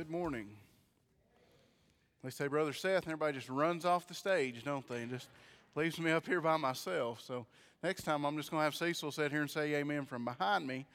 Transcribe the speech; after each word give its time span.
Good 0.00 0.08
morning. 0.08 0.48
They 2.24 2.30
say 2.30 2.46
Brother 2.46 2.72
Seth, 2.72 3.02
and 3.02 3.12
everybody 3.12 3.36
just 3.36 3.50
runs 3.50 3.84
off 3.84 4.08
the 4.08 4.14
stage, 4.14 4.64
don't 4.64 4.88
they? 4.88 5.02
And 5.02 5.10
just 5.10 5.28
leaves 5.74 6.00
me 6.00 6.10
up 6.10 6.24
here 6.24 6.40
by 6.40 6.56
myself. 6.56 7.20
So 7.20 7.44
next 7.82 8.04
time 8.04 8.24
I'm 8.24 8.34
just 8.38 8.50
going 8.50 8.62
to 8.62 8.64
have 8.64 8.74
Cecil 8.74 9.12
sit 9.12 9.30
here 9.30 9.42
and 9.42 9.50
say 9.50 9.74
amen 9.74 10.06
from 10.06 10.24
behind 10.24 10.66
me. 10.66 10.86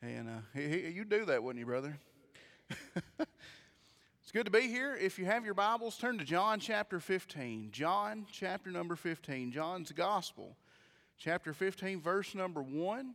And 0.00 0.30
uh, 0.30 0.32
he, 0.54 0.68
he, 0.68 0.88
you 0.88 1.04
do 1.04 1.26
that, 1.26 1.42
wouldn't 1.42 1.60
you, 1.60 1.66
brother? 1.66 1.98
it's 3.18 4.32
good 4.32 4.46
to 4.46 4.50
be 4.50 4.68
here. 4.68 4.96
If 4.96 5.18
you 5.18 5.26
have 5.26 5.44
your 5.44 5.52
Bibles, 5.52 5.98
turn 5.98 6.16
to 6.16 6.24
John 6.24 6.58
chapter 6.58 6.98
15. 6.98 7.72
John 7.72 8.24
chapter 8.32 8.70
number 8.70 8.96
15. 8.96 9.52
John's 9.52 9.92
Gospel, 9.92 10.56
chapter 11.18 11.52
15, 11.52 12.00
verse 12.00 12.34
number 12.34 12.62
1. 12.62 13.14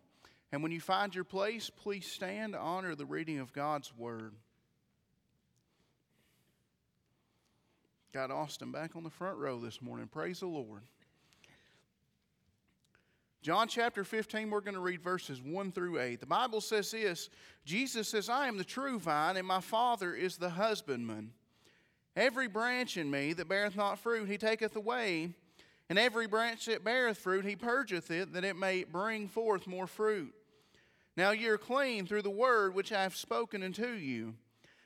And 0.52 0.62
when 0.62 0.72
you 0.72 0.82
find 0.82 1.16
your 1.16 1.24
place, 1.24 1.72
please 1.72 2.06
stand 2.06 2.54
to 2.54 2.60
honor 2.60 2.94
the 2.94 3.08
reading 3.08 3.40
of 3.40 3.54
God's 3.54 3.92
Word. 3.98 4.34
Got 8.14 8.30
Austin 8.30 8.74
back 8.74 8.98
on 8.98 9.04
the 9.04 9.10
front 9.10 9.38
row 9.38 9.58
this 9.58 9.82
morning. 9.82 10.06
Praise 10.06 10.42
the 10.42 10.46
Lord. 10.46 10.82
John 13.42 13.70
chapter 13.70 14.04
15, 14.04 14.50
we're 14.50 14.60
going 14.60 14.74
to 14.76 14.82
read 14.82 15.02
verses 15.02 15.42
1 15.42 15.72
through 15.72 15.98
8. 15.98 16.20
The 16.20 16.26
Bible 16.26 16.60
says 16.60 16.92
this 16.92 17.30
Jesus 17.64 18.10
says, 18.10 18.28
I 18.28 18.50
am 18.50 18.58
the 18.58 18.66
true 18.66 19.00
vine, 19.00 19.38
and 19.38 19.48
my 19.48 19.62
Father 19.62 20.14
is 20.14 20.36
the 20.36 20.50
husbandman. 20.50 21.32
Every 22.18 22.50
branch 22.50 22.98
in 22.98 23.10
me 23.10 23.32
that 23.32 23.48
beareth 23.48 23.78
not 23.78 23.98
fruit, 23.98 24.28
he 24.28 24.38
taketh 24.38 24.76
away. 24.76 25.30
And 25.90 25.98
every 25.98 26.28
branch 26.28 26.66
that 26.66 26.84
beareth 26.84 27.18
fruit, 27.18 27.46
he 27.46 27.56
purgeth 27.56 28.12
it, 28.12 28.34
that 28.34 28.44
it 28.44 28.58
may 28.58 28.84
bring 28.84 29.30
forth 29.30 29.68
more 29.68 29.88
fruit. 29.88 30.34
Now 31.16 31.32
ye 31.32 31.48
are 31.48 31.58
clean 31.58 32.06
through 32.06 32.24
the 32.24 32.30
word 32.30 32.76
which 32.76 32.92
I 32.92 33.04
have 33.04 33.16
spoken 33.16 33.64
unto 33.64 33.88
you. 33.88 34.36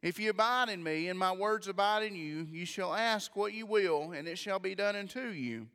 If 0.00 0.20
you 0.20 0.30
abide 0.30 0.68
in 0.68 0.82
me, 0.82 1.08
and 1.08 1.18
my 1.18 1.32
words 1.32 1.66
abide 1.66 2.04
in 2.04 2.14
you, 2.14 2.46
you 2.50 2.64
shall 2.64 2.94
ask 2.94 3.34
what 3.34 3.52
you 3.52 3.66
will, 3.66 4.12
and 4.12 4.28
it 4.28 4.38
shall 4.38 4.60
be 4.60 4.74
done 4.74 4.94
unto 4.94 5.28
you. 5.28 5.66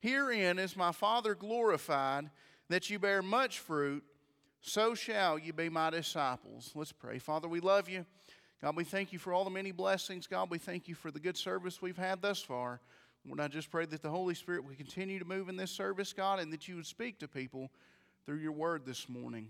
Herein 0.00 0.58
is 0.58 0.76
my 0.76 0.90
Father 0.90 1.34
glorified, 1.34 2.30
that 2.68 2.90
you 2.90 2.98
bear 2.98 3.22
much 3.22 3.60
fruit, 3.60 4.02
so 4.60 4.94
shall 4.94 5.38
you 5.38 5.52
be 5.52 5.68
my 5.68 5.90
disciples. 5.90 6.72
Let's 6.74 6.90
pray. 6.90 7.18
Father, 7.18 7.46
we 7.46 7.60
love 7.60 7.88
you. 7.88 8.04
God, 8.60 8.76
we 8.76 8.84
thank 8.84 9.12
you 9.12 9.18
for 9.18 9.32
all 9.32 9.44
the 9.44 9.50
many 9.50 9.72
blessings. 9.72 10.26
God, 10.26 10.50
we 10.50 10.58
thank 10.58 10.88
you 10.88 10.94
for 10.94 11.10
the 11.10 11.20
good 11.20 11.36
service 11.36 11.80
we've 11.80 11.96
had 11.96 12.22
thus 12.22 12.40
far. 12.40 12.80
Lord, 13.26 13.40
I 13.40 13.48
just 13.48 13.70
pray 13.70 13.86
that 13.86 14.02
the 14.02 14.10
Holy 14.10 14.34
Spirit 14.34 14.64
would 14.64 14.76
continue 14.76 15.18
to 15.18 15.24
move 15.24 15.48
in 15.48 15.56
this 15.56 15.70
service, 15.70 16.12
God, 16.12 16.40
and 16.40 16.52
that 16.52 16.66
you 16.66 16.76
would 16.76 16.86
speak 16.86 17.18
to 17.20 17.28
people 17.28 17.70
through 18.26 18.38
your 18.38 18.52
word 18.52 18.84
this 18.84 19.08
morning. 19.08 19.48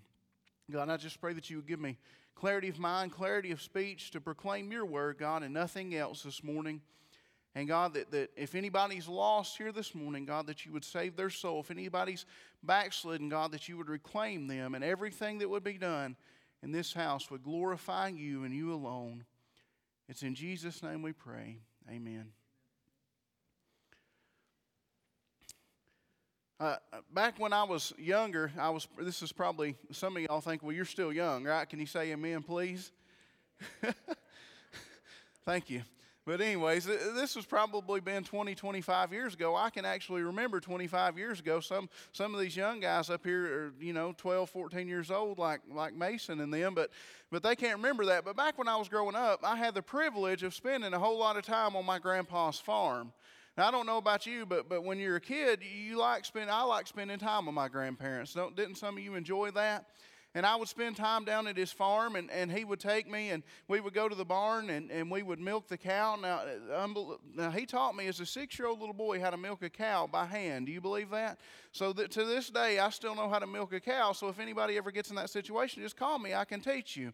God, 0.70 0.88
I 0.88 0.96
just 0.96 1.20
pray 1.20 1.32
that 1.32 1.48
you 1.48 1.56
would 1.56 1.66
give 1.66 1.80
me 1.80 1.96
clarity 2.34 2.68
of 2.68 2.78
mind, 2.78 3.12
clarity 3.12 3.50
of 3.50 3.62
speech 3.62 4.10
to 4.10 4.20
proclaim 4.20 4.70
your 4.70 4.84
word, 4.84 5.18
God, 5.18 5.42
and 5.42 5.54
nothing 5.54 5.94
else 5.94 6.22
this 6.22 6.42
morning. 6.42 6.80
And 7.54 7.68
God, 7.68 7.94
that, 7.94 8.10
that 8.10 8.30
if 8.36 8.54
anybody's 8.54 9.06
lost 9.06 9.56
here 9.56 9.70
this 9.70 9.94
morning, 9.94 10.24
God, 10.24 10.48
that 10.48 10.66
you 10.66 10.72
would 10.72 10.84
save 10.84 11.16
their 11.16 11.30
soul. 11.30 11.60
If 11.60 11.70
anybody's 11.70 12.26
backslidden, 12.62 13.28
God, 13.28 13.52
that 13.52 13.68
you 13.68 13.76
would 13.76 13.88
reclaim 13.88 14.48
them 14.48 14.74
and 14.74 14.82
everything 14.82 15.38
that 15.38 15.48
would 15.48 15.62
be 15.62 15.78
done 15.78 16.16
in 16.62 16.72
this 16.72 16.92
house 16.92 17.30
would 17.30 17.44
glorify 17.44 18.08
you 18.08 18.42
and 18.44 18.52
you 18.52 18.72
alone. 18.72 19.24
It's 20.08 20.22
in 20.22 20.34
Jesus' 20.34 20.82
name 20.82 21.02
we 21.02 21.12
pray. 21.12 21.58
Amen. 21.88 22.32
Uh, 26.64 26.76
back 27.12 27.38
when 27.38 27.52
I 27.52 27.62
was 27.62 27.92
younger, 27.98 28.50
I 28.58 28.70
was. 28.70 28.88
This 28.98 29.20
is 29.20 29.32
probably 29.32 29.76
some 29.92 30.16
of 30.16 30.22
y'all 30.22 30.40
think, 30.40 30.62
well, 30.62 30.72
you're 30.72 30.86
still 30.86 31.12
young, 31.12 31.44
right? 31.44 31.68
Can 31.68 31.78
you 31.78 31.84
say 31.84 32.10
amen, 32.10 32.42
please? 32.42 32.90
Thank 35.44 35.68
you. 35.68 35.82
But, 36.24 36.40
anyways, 36.40 36.86
this 36.86 37.36
was 37.36 37.44
probably 37.44 38.00
been 38.00 38.24
20, 38.24 38.54
25 38.54 39.12
years 39.12 39.34
ago. 39.34 39.54
I 39.54 39.68
can 39.68 39.84
actually 39.84 40.22
remember 40.22 40.58
25 40.58 41.18
years 41.18 41.38
ago. 41.38 41.60
Some 41.60 41.90
some 42.12 42.34
of 42.34 42.40
these 42.40 42.56
young 42.56 42.80
guys 42.80 43.10
up 43.10 43.26
here 43.26 43.44
are, 43.44 43.74
you 43.78 43.92
know, 43.92 44.14
12, 44.16 44.48
14 44.48 44.88
years 44.88 45.10
old, 45.10 45.38
like 45.38 45.60
like 45.70 45.94
Mason 45.94 46.40
and 46.40 46.50
them, 46.50 46.74
but 46.74 46.88
but 47.30 47.42
they 47.42 47.56
can't 47.56 47.76
remember 47.76 48.06
that. 48.06 48.24
But 48.24 48.36
back 48.38 48.56
when 48.56 48.68
I 48.68 48.76
was 48.76 48.88
growing 48.88 49.16
up, 49.16 49.40
I 49.42 49.56
had 49.56 49.74
the 49.74 49.82
privilege 49.82 50.42
of 50.42 50.54
spending 50.54 50.94
a 50.94 50.98
whole 50.98 51.18
lot 51.18 51.36
of 51.36 51.44
time 51.44 51.76
on 51.76 51.84
my 51.84 51.98
grandpa's 51.98 52.58
farm. 52.58 53.12
Now, 53.56 53.68
I 53.68 53.70
don't 53.70 53.86
know 53.86 53.98
about 53.98 54.26
you, 54.26 54.46
but, 54.46 54.68
but 54.68 54.82
when 54.82 54.98
you're 54.98 55.16
a 55.16 55.20
kid, 55.20 55.60
you 55.62 55.96
like 55.96 56.24
spend, 56.24 56.50
I 56.50 56.62
like 56.64 56.88
spending 56.88 57.18
time 57.18 57.46
with 57.46 57.54
my 57.54 57.68
grandparents. 57.68 58.34
Don't, 58.34 58.56
didn't 58.56 58.76
some 58.76 58.96
of 58.96 59.04
you 59.04 59.14
enjoy 59.14 59.52
that? 59.52 59.86
And 60.36 60.44
I 60.44 60.56
would 60.56 60.66
spend 60.66 60.96
time 60.96 61.24
down 61.24 61.46
at 61.46 61.56
his 61.56 61.70
farm, 61.70 62.16
and, 62.16 62.28
and 62.32 62.50
he 62.50 62.64
would 62.64 62.80
take 62.80 63.08
me, 63.08 63.30
and 63.30 63.44
we 63.68 63.78
would 63.78 63.94
go 63.94 64.08
to 64.08 64.16
the 64.16 64.24
barn, 64.24 64.68
and, 64.68 64.90
and 64.90 65.08
we 65.08 65.22
would 65.22 65.38
milk 65.38 65.68
the 65.68 65.78
cow. 65.78 66.16
Now, 66.20 66.40
uh, 66.74 66.88
now, 67.36 67.52
he 67.52 67.64
taught 67.66 67.94
me 67.94 68.08
as 68.08 68.18
a 68.18 68.26
six 68.26 68.58
year 68.58 68.66
old 68.66 68.80
little 68.80 68.94
boy 68.94 69.20
how 69.20 69.30
to 69.30 69.36
milk 69.36 69.62
a 69.62 69.70
cow 69.70 70.08
by 70.08 70.26
hand. 70.26 70.66
Do 70.66 70.72
you 70.72 70.80
believe 70.80 71.10
that? 71.10 71.38
So 71.70 71.92
that 71.92 72.10
to 72.12 72.24
this 72.24 72.50
day, 72.50 72.80
I 72.80 72.90
still 72.90 73.14
know 73.14 73.28
how 73.28 73.38
to 73.38 73.46
milk 73.46 73.72
a 73.72 73.78
cow. 73.78 74.10
So 74.10 74.28
if 74.28 74.40
anybody 74.40 74.76
ever 74.76 74.90
gets 74.90 75.10
in 75.10 75.16
that 75.16 75.30
situation, 75.30 75.84
just 75.84 75.96
call 75.96 76.18
me. 76.18 76.34
I 76.34 76.44
can 76.44 76.60
teach 76.60 76.96
you. 76.96 77.12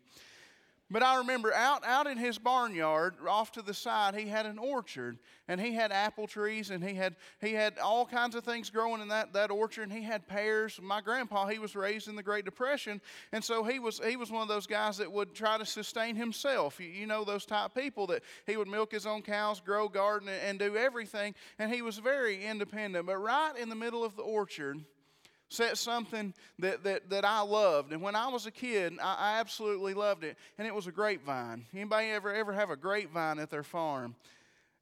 But 0.92 1.04
I 1.04 1.18
remember 1.18 1.54
out, 1.54 1.86
out 1.86 2.08
in 2.08 2.18
his 2.18 2.36
barnyard, 2.36 3.14
off 3.28 3.52
to 3.52 3.62
the 3.62 3.72
side, 3.72 4.16
he 4.16 4.26
had 4.26 4.44
an 4.44 4.58
orchard. 4.58 5.18
And 5.46 5.60
he 5.60 5.72
had 5.72 5.92
apple 5.92 6.26
trees 6.26 6.70
and 6.70 6.82
he 6.82 6.94
had, 6.94 7.14
he 7.40 7.52
had 7.52 7.78
all 7.78 8.04
kinds 8.04 8.34
of 8.34 8.44
things 8.44 8.70
growing 8.70 9.00
in 9.00 9.08
that, 9.08 9.32
that 9.32 9.52
orchard. 9.52 9.84
And 9.84 9.92
he 9.92 10.02
had 10.02 10.26
pears. 10.26 10.80
My 10.82 11.00
grandpa, 11.00 11.46
he 11.46 11.60
was 11.60 11.76
raised 11.76 12.08
in 12.08 12.16
the 12.16 12.24
Great 12.24 12.44
Depression. 12.44 13.00
And 13.30 13.44
so 13.44 13.62
he 13.62 13.78
was, 13.78 14.00
he 14.04 14.16
was 14.16 14.32
one 14.32 14.42
of 14.42 14.48
those 14.48 14.66
guys 14.66 14.98
that 14.98 15.10
would 15.10 15.32
try 15.32 15.58
to 15.58 15.66
sustain 15.66 16.16
himself. 16.16 16.80
You, 16.80 16.88
you 16.88 17.06
know, 17.06 17.22
those 17.24 17.46
type 17.46 17.72
people 17.72 18.08
that 18.08 18.22
he 18.44 18.56
would 18.56 18.68
milk 18.68 18.90
his 18.90 19.06
own 19.06 19.22
cows, 19.22 19.60
grow 19.60 19.88
garden, 19.88 20.28
and, 20.28 20.42
and 20.42 20.58
do 20.58 20.76
everything. 20.76 21.36
And 21.60 21.72
he 21.72 21.82
was 21.82 21.98
very 21.98 22.44
independent. 22.44 23.06
But 23.06 23.18
right 23.18 23.56
in 23.56 23.68
the 23.68 23.76
middle 23.76 24.02
of 24.02 24.16
the 24.16 24.22
orchard, 24.22 24.80
set 25.50 25.76
something 25.76 26.32
that, 26.60 26.82
that, 26.84 27.10
that 27.10 27.24
I 27.24 27.42
loved. 27.42 27.92
And 27.92 28.00
when 28.00 28.14
I 28.14 28.28
was 28.28 28.46
a 28.46 28.50
kid, 28.50 28.94
I, 29.02 29.16
I 29.18 29.40
absolutely 29.40 29.92
loved 29.92 30.24
it. 30.24 30.38
And 30.56 30.66
it 30.66 30.74
was 30.74 30.86
a 30.86 30.92
grapevine. 30.92 31.66
Anybody 31.74 32.08
ever 32.08 32.32
ever 32.32 32.52
have 32.52 32.70
a 32.70 32.76
grapevine 32.76 33.38
at 33.38 33.50
their 33.50 33.64
farm? 33.64 34.14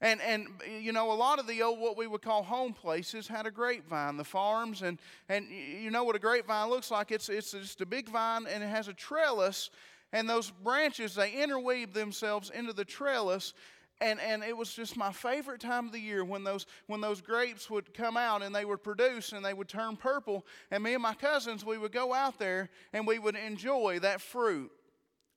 And, 0.00 0.20
and 0.20 0.46
you 0.80 0.92
know, 0.92 1.10
a 1.10 1.14
lot 1.14 1.40
of 1.40 1.48
the 1.48 1.62
old, 1.62 1.80
what 1.80 1.96
we 1.96 2.06
would 2.06 2.22
call 2.22 2.44
home 2.44 2.72
places 2.72 3.26
had 3.26 3.46
a 3.46 3.50
grapevine, 3.50 4.16
the 4.16 4.24
farms. 4.24 4.82
And, 4.82 4.98
and 5.28 5.46
you 5.48 5.90
know 5.90 6.04
what 6.04 6.14
a 6.14 6.20
grapevine 6.20 6.70
looks 6.70 6.90
like? 6.90 7.10
It's, 7.10 7.28
it's 7.28 7.50
just 7.50 7.80
a 7.80 7.86
big 7.86 8.08
vine 8.08 8.46
and 8.46 8.62
it 8.62 8.68
has 8.68 8.86
a 8.86 8.92
trellis. 8.92 9.70
And 10.12 10.28
those 10.28 10.50
branches, 10.50 11.16
they 11.16 11.32
interweave 11.32 11.94
themselves 11.94 12.50
into 12.50 12.72
the 12.72 12.84
trellis 12.84 13.54
and, 14.00 14.20
and 14.20 14.44
it 14.44 14.56
was 14.56 14.72
just 14.72 14.96
my 14.96 15.12
favorite 15.12 15.60
time 15.60 15.86
of 15.86 15.92
the 15.92 16.00
year 16.00 16.24
when 16.24 16.44
those, 16.44 16.66
when 16.86 17.00
those 17.00 17.20
grapes 17.20 17.68
would 17.68 17.92
come 17.94 18.16
out 18.16 18.42
and 18.42 18.54
they 18.54 18.64
would 18.64 18.82
produce 18.82 19.32
and 19.32 19.44
they 19.44 19.54
would 19.54 19.68
turn 19.68 19.96
purple. 19.96 20.46
And 20.70 20.84
me 20.84 20.94
and 20.94 21.02
my 21.02 21.14
cousins, 21.14 21.64
we 21.64 21.78
would 21.78 21.92
go 21.92 22.14
out 22.14 22.38
there 22.38 22.70
and 22.92 23.06
we 23.06 23.18
would 23.18 23.34
enjoy 23.34 23.98
that 24.00 24.20
fruit. 24.20 24.70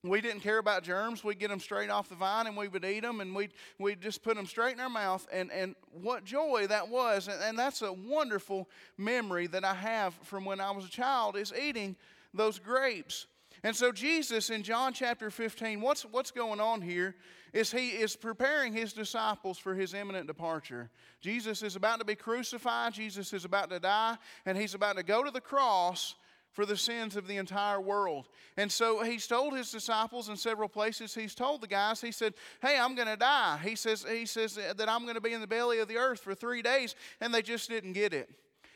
We 0.04 0.20
didn't 0.20 0.42
care 0.42 0.58
about 0.58 0.84
germs. 0.84 1.24
We'd 1.24 1.40
get 1.40 1.50
them 1.50 1.60
straight 1.60 1.92
off 1.92 2.10
the 2.10 2.16
vine 2.16 2.48
and 2.48 2.58
we 2.58 2.68
would 2.68 2.86
eat 2.86 3.02
them 3.02 3.22
and 3.22 3.36
we'd, 3.36 3.54
we'd 3.80 4.02
just 4.02 4.24
put 4.24 4.36
them 4.36 4.48
straight 4.48 4.74
in 4.74 4.80
our 4.80 4.90
mouth. 4.90 5.28
And, 5.32 5.52
and 5.52 5.76
what 5.92 6.24
joy 6.24 6.66
that 6.70 6.90
was. 6.90 7.28
And, 7.28 7.42
and 7.42 7.58
that's 7.58 7.82
a 7.82 7.94
wonderful 7.94 8.68
memory 8.98 9.48
that 9.48 9.64
I 9.64 9.76
have 9.76 10.14
from 10.24 10.46
when 10.46 10.60
I 10.60 10.72
was 10.72 10.86
a 10.86 10.90
child 10.90 11.36
is 11.36 11.54
eating 11.54 11.96
those 12.34 12.60
grapes. 12.60 13.28
And 13.64 13.76
so 13.76 13.92
Jesus 13.92 14.50
in 14.50 14.64
John 14.64 14.92
chapter 14.94 15.30
15, 15.30 15.82
what's, 15.82 16.04
what's 16.04 16.32
going 16.32 16.60
on 16.60 16.82
here 16.82 17.16
is 17.54 17.72
he 17.72 17.90
is 17.90 18.16
preparing 18.16 18.74
his 18.74 18.94
disciples 18.94 19.58
for 19.58 19.76
his 19.76 19.94
imminent 19.94 20.26
departure. 20.26 20.90
Jesus 21.20 21.62
is 21.62 21.76
about 21.76 22.00
to 22.00 22.06
be 22.06 22.16
crucified, 22.16 22.94
Jesus 22.94 23.34
is 23.34 23.46
about 23.46 23.70
to 23.70 23.80
die, 23.80 24.18
and 24.46 24.58
he's 24.58 24.74
about 24.74 24.98
to 24.98 25.04
go 25.04 25.24
to 25.24 25.32
the 25.32 25.42
cross 25.42 26.16
for 26.52 26.66
the 26.66 26.76
sins 26.76 27.16
of 27.16 27.28
the 27.28 27.38
entire 27.38 27.80
world. 27.80 28.28
And 28.58 28.72
so 28.72 29.04
he's 29.04 29.28
told 29.28 29.56
his 29.56 29.72
disciples 29.72 30.28
in 30.28 30.36
several 30.36 30.68
places, 30.68 31.14
he's 31.14 31.36
told 31.36 31.62
the 31.62 31.68
guys, 31.68 32.02
he 32.02 32.12
said, 32.12 32.34
Hey, 32.62 32.78
I'm 32.78 32.96
going 32.96 33.08
to 33.08 33.16
die. 33.16 33.60
He 33.64 33.76
says, 33.76 34.06
he 34.10 34.26
says 34.26 34.56
that 34.56 34.90
I'm 34.90 35.04
going 35.04 35.16
to 35.16 35.22
be 35.22 35.34
in 35.34 35.42
the 35.42 35.48
belly 35.48 35.80
of 35.80 35.88
the 35.88 35.98
earth 35.98 36.20
for 36.20 36.36
three 36.36 36.62
days, 36.62 36.96
and 37.22 37.34
they 37.34 37.42
just 37.42 37.70
didn't 37.70 37.94
get 37.94 38.14
it. 38.14 38.30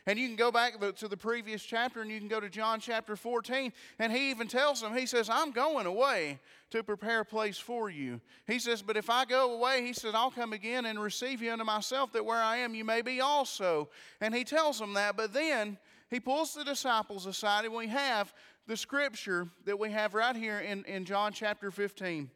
And 0.07 0.19
you 0.19 0.27
can 0.27 0.35
go 0.35 0.51
back 0.51 0.79
to 0.97 1.07
the 1.07 1.17
previous 1.17 1.63
chapter 1.63 2.01
and 2.01 2.11
you 2.11 2.19
can 2.19 2.27
go 2.27 2.39
to 2.39 2.49
John 2.49 2.79
chapter 2.79 3.15
14, 3.15 3.73
and 3.97 4.13
he 4.13 4.29
even 4.29 4.47
tells 4.47 4.81
them, 4.81 4.95
He 4.95 5.07
says, 5.07 5.29
I'm 5.29 5.51
going 5.51 5.87
away 5.87 6.39
to 6.69 6.83
prepare 6.83 7.21
a 7.21 7.25
place 7.25 7.57
for 7.57 7.89
you. 7.89 8.21
He 8.45 8.59
says, 8.59 8.83
But 8.83 8.97
if 8.97 9.09
I 9.09 9.25
go 9.25 9.53
away, 9.53 9.83
he 9.83 9.93
says, 9.93 10.13
I'll 10.13 10.29
come 10.29 10.53
again 10.53 10.85
and 10.85 11.01
receive 11.01 11.41
you 11.41 11.51
unto 11.51 11.65
myself, 11.65 12.11
that 12.13 12.23
where 12.23 12.37
I 12.37 12.57
am 12.57 12.75
you 12.75 12.85
may 12.85 13.01
be 13.01 13.19
also. 13.19 13.89
And 14.21 14.35
he 14.35 14.43
tells 14.43 14.77
them 14.77 14.93
that, 14.93 15.17
but 15.17 15.33
then 15.33 15.77
he 16.11 16.19
pulls 16.19 16.53
the 16.53 16.63
disciples 16.63 17.25
aside, 17.25 17.65
and 17.65 17.73
we 17.73 17.87
have 17.87 18.31
the 18.67 18.77
scripture 18.77 19.47
that 19.65 19.79
we 19.79 19.89
have 19.89 20.13
right 20.13 20.35
here 20.35 20.59
in, 20.59 20.85
in 20.85 21.05
John 21.05 21.33
chapter 21.33 21.71
15. 21.71 22.29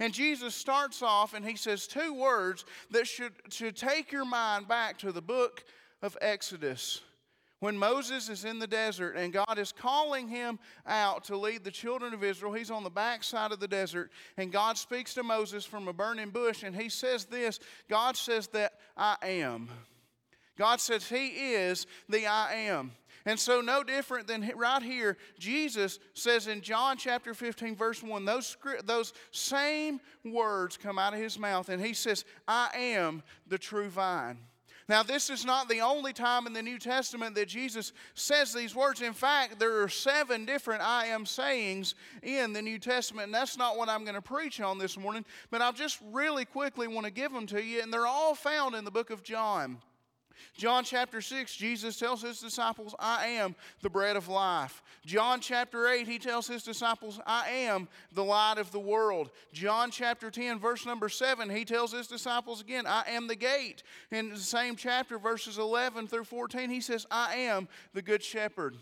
And 0.00 0.12
Jesus 0.12 0.54
starts 0.54 1.02
off 1.02 1.34
and 1.34 1.44
he 1.44 1.56
says 1.56 1.86
two 1.86 2.12
words 2.12 2.64
that 2.90 3.06
should, 3.06 3.32
should 3.50 3.76
take 3.76 4.12
your 4.12 4.24
mind 4.24 4.68
back 4.68 4.98
to 4.98 5.12
the 5.12 5.22
book 5.22 5.64
of 6.02 6.16
Exodus. 6.20 7.00
When 7.60 7.76
Moses 7.76 8.28
is 8.28 8.44
in 8.44 8.60
the 8.60 8.68
desert 8.68 9.16
and 9.16 9.32
God 9.32 9.58
is 9.58 9.72
calling 9.72 10.28
him 10.28 10.60
out 10.86 11.24
to 11.24 11.36
lead 11.36 11.64
the 11.64 11.72
children 11.72 12.14
of 12.14 12.22
Israel, 12.22 12.52
he's 12.52 12.70
on 12.70 12.84
the 12.84 12.90
backside 12.90 13.50
of 13.50 13.58
the 13.58 13.66
desert, 13.66 14.12
and 14.36 14.52
God 14.52 14.78
speaks 14.78 15.14
to 15.14 15.24
Moses 15.24 15.64
from 15.64 15.88
a 15.88 15.92
burning 15.92 16.30
bush, 16.30 16.62
and 16.62 16.74
he 16.74 16.88
says 16.88 17.24
this 17.24 17.58
God 17.88 18.16
says 18.16 18.46
that 18.48 18.74
I 18.96 19.16
am. 19.22 19.68
God 20.56 20.80
says 20.80 21.08
he 21.08 21.26
is 21.54 21.86
the 22.08 22.26
I 22.26 22.54
am. 22.54 22.92
And 23.26 23.38
so, 23.38 23.60
no 23.60 23.82
different 23.82 24.26
than 24.26 24.50
right 24.56 24.82
here, 24.82 25.16
Jesus 25.38 25.98
says 26.14 26.46
in 26.46 26.60
John 26.60 26.96
chapter 26.96 27.34
15, 27.34 27.76
verse 27.76 28.02
1, 28.02 28.24
those, 28.24 28.56
those 28.84 29.12
same 29.32 30.00
words 30.24 30.76
come 30.76 30.98
out 30.98 31.12
of 31.12 31.20
his 31.20 31.38
mouth, 31.38 31.68
and 31.68 31.84
he 31.84 31.92
says, 31.92 32.24
I 32.46 32.70
am 32.74 33.22
the 33.46 33.58
true 33.58 33.90
vine. 33.90 34.38
Now, 34.88 35.02
this 35.02 35.28
is 35.28 35.44
not 35.44 35.68
the 35.68 35.82
only 35.82 36.14
time 36.14 36.46
in 36.46 36.54
the 36.54 36.62
New 36.62 36.78
Testament 36.78 37.34
that 37.34 37.48
Jesus 37.48 37.92
says 38.14 38.54
these 38.54 38.74
words. 38.74 39.02
In 39.02 39.12
fact, 39.12 39.58
there 39.58 39.82
are 39.82 39.88
seven 39.88 40.46
different 40.46 40.80
I 40.80 41.06
am 41.06 41.26
sayings 41.26 41.94
in 42.22 42.54
the 42.54 42.62
New 42.62 42.78
Testament, 42.78 43.26
and 43.26 43.34
that's 43.34 43.58
not 43.58 43.76
what 43.76 43.90
I'm 43.90 44.04
going 44.04 44.14
to 44.14 44.22
preach 44.22 44.62
on 44.62 44.78
this 44.78 44.96
morning, 44.96 45.26
but 45.50 45.60
I'll 45.60 45.74
just 45.74 46.00
really 46.10 46.46
quickly 46.46 46.88
want 46.88 47.04
to 47.04 47.12
give 47.12 47.32
them 47.32 47.46
to 47.48 47.62
you, 47.62 47.82
and 47.82 47.92
they're 47.92 48.06
all 48.06 48.34
found 48.34 48.74
in 48.74 48.84
the 48.86 48.90
book 48.90 49.10
of 49.10 49.22
John. 49.22 49.78
John 50.56 50.84
chapter 50.84 51.20
6, 51.20 51.54
Jesus 51.54 51.98
tells 51.98 52.22
his 52.22 52.40
disciples, 52.40 52.94
I 52.98 53.26
am 53.26 53.54
the 53.82 53.90
bread 53.90 54.16
of 54.16 54.28
life. 54.28 54.82
John 55.04 55.40
chapter 55.40 55.88
8, 55.88 56.06
he 56.06 56.18
tells 56.18 56.46
his 56.46 56.62
disciples, 56.62 57.20
I 57.26 57.48
am 57.48 57.88
the 58.12 58.24
light 58.24 58.58
of 58.58 58.72
the 58.72 58.80
world. 58.80 59.30
John 59.52 59.90
chapter 59.90 60.30
10, 60.30 60.58
verse 60.58 60.84
number 60.84 61.08
7, 61.08 61.48
he 61.50 61.64
tells 61.64 61.92
his 61.92 62.06
disciples 62.06 62.60
again, 62.60 62.86
I 62.86 63.04
am 63.08 63.26
the 63.26 63.36
gate. 63.36 63.82
In 64.10 64.30
the 64.30 64.36
same 64.36 64.76
chapter, 64.76 65.18
verses 65.18 65.58
11 65.58 66.08
through 66.08 66.24
14, 66.24 66.70
he 66.70 66.80
says, 66.80 67.06
I 67.10 67.34
am 67.36 67.68
the 67.94 68.02
good 68.02 68.22
shepherd. 68.22 68.76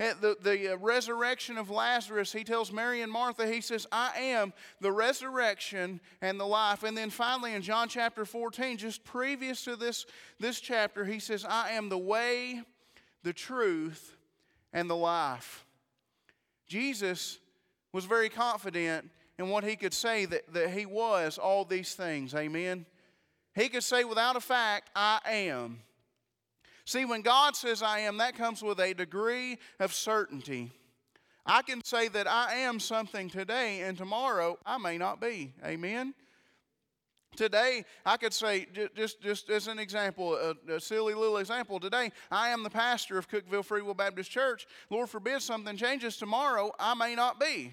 At 0.00 0.22
the, 0.22 0.34
the 0.40 0.72
uh, 0.72 0.76
resurrection 0.78 1.58
of 1.58 1.68
Lazarus, 1.68 2.32
he 2.32 2.42
tells 2.42 2.72
Mary 2.72 3.02
and 3.02 3.12
Martha, 3.12 3.46
he 3.46 3.60
says, 3.60 3.86
I 3.92 4.18
am 4.18 4.54
the 4.80 4.90
resurrection 4.90 6.00
and 6.22 6.40
the 6.40 6.46
life. 6.46 6.84
And 6.84 6.96
then 6.96 7.10
finally 7.10 7.52
in 7.52 7.60
John 7.60 7.86
chapter 7.86 8.24
14, 8.24 8.78
just 8.78 9.04
previous 9.04 9.62
to 9.64 9.76
this, 9.76 10.06
this 10.38 10.58
chapter, 10.58 11.04
he 11.04 11.18
says, 11.18 11.44
I 11.44 11.72
am 11.72 11.90
the 11.90 11.98
way, 11.98 12.62
the 13.24 13.34
truth, 13.34 14.16
and 14.72 14.88
the 14.88 14.96
life. 14.96 15.66
Jesus 16.66 17.38
was 17.92 18.06
very 18.06 18.30
confident 18.30 19.10
in 19.38 19.50
what 19.50 19.64
he 19.64 19.76
could 19.76 19.92
say 19.92 20.24
that, 20.24 20.50
that 20.54 20.70
he 20.70 20.86
was 20.86 21.36
all 21.36 21.66
these 21.66 21.92
things. 21.92 22.34
Amen. 22.34 22.86
He 23.54 23.68
could 23.68 23.84
say 23.84 24.04
without 24.04 24.34
a 24.34 24.40
fact, 24.40 24.88
I 24.96 25.20
am. 25.26 25.80
See, 26.90 27.04
when 27.04 27.22
God 27.22 27.54
says 27.54 27.84
I 27.84 28.00
am, 28.00 28.16
that 28.16 28.34
comes 28.34 28.64
with 28.64 28.80
a 28.80 28.92
degree 28.92 29.58
of 29.78 29.94
certainty. 29.94 30.72
I 31.46 31.62
can 31.62 31.84
say 31.84 32.08
that 32.08 32.26
I 32.26 32.54
am 32.54 32.80
something 32.80 33.30
today, 33.30 33.82
and 33.82 33.96
tomorrow 33.96 34.58
I 34.66 34.76
may 34.76 34.98
not 34.98 35.20
be. 35.20 35.52
Amen? 35.64 36.14
Today, 37.36 37.84
I 38.04 38.16
could 38.16 38.34
say, 38.34 38.66
just, 38.96 39.22
just 39.22 39.50
as 39.50 39.68
an 39.68 39.78
example, 39.78 40.34
a, 40.34 40.72
a, 40.74 40.80
silly 40.80 41.14
little 41.14 41.36
example, 41.36 41.78
today, 41.78 42.10
I 42.28 42.48
am 42.48 42.64
the 42.64 42.70
pastor 42.70 43.18
of 43.18 43.30
Cookville 43.30 43.64
Free 43.64 43.82
Will 43.82 43.94
Baptist 43.94 44.32
Church. 44.32 44.66
Lord 44.90 45.08
forbid 45.08 45.42
something 45.42 45.76
changes 45.76 46.16
tomorrow, 46.16 46.72
I 46.76 46.94
may 46.94 47.14
not 47.14 47.38
be. 47.38 47.72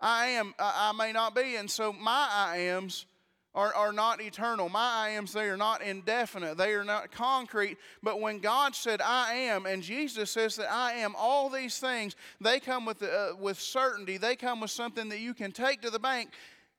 I 0.00 0.26
am, 0.26 0.54
I, 0.58 0.90
I 0.90 0.92
may 0.92 1.12
not 1.12 1.36
be. 1.36 1.54
And 1.54 1.70
so 1.70 1.92
my 1.92 2.26
I 2.28 2.56
ams 2.56 3.06
are, 3.54 3.74
are 3.74 3.92
not 3.92 4.20
eternal. 4.20 4.68
My 4.68 5.06
I 5.06 5.08
ams, 5.10 5.32
they 5.32 5.48
are 5.48 5.56
not 5.56 5.82
indefinite. 5.82 6.56
They 6.56 6.72
are 6.72 6.84
not 6.84 7.10
concrete. 7.10 7.78
But 8.02 8.20
when 8.20 8.38
God 8.38 8.74
said, 8.74 9.00
I 9.00 9.34
am, 9.34 9.66
and 9.66 9.82
Jesus 9.82 10.30
says 10.30 10.56
that 10.56 10.70
I 10.70 10.92
am, 10.94 11.14
all 11.16 11.48
these 11.48 11.78
things, 11.78 12.14
they 12.40 12.60
come 12.60 12.84
with, 12.84 13.02
uh, 13.02 13.34
with 13.38 13.58
certainty. 13.58 14.18
They 14.18 14.36
come 14.36 14.60
with 14.60 14.70
something 14.70 15.08
that 15.08 15.18
you 15.18 15.34
can 15.34 15.50
take 15.52 15.82
to 15.82 15.90
the 15.90 15.98
bank. 15.98 16.30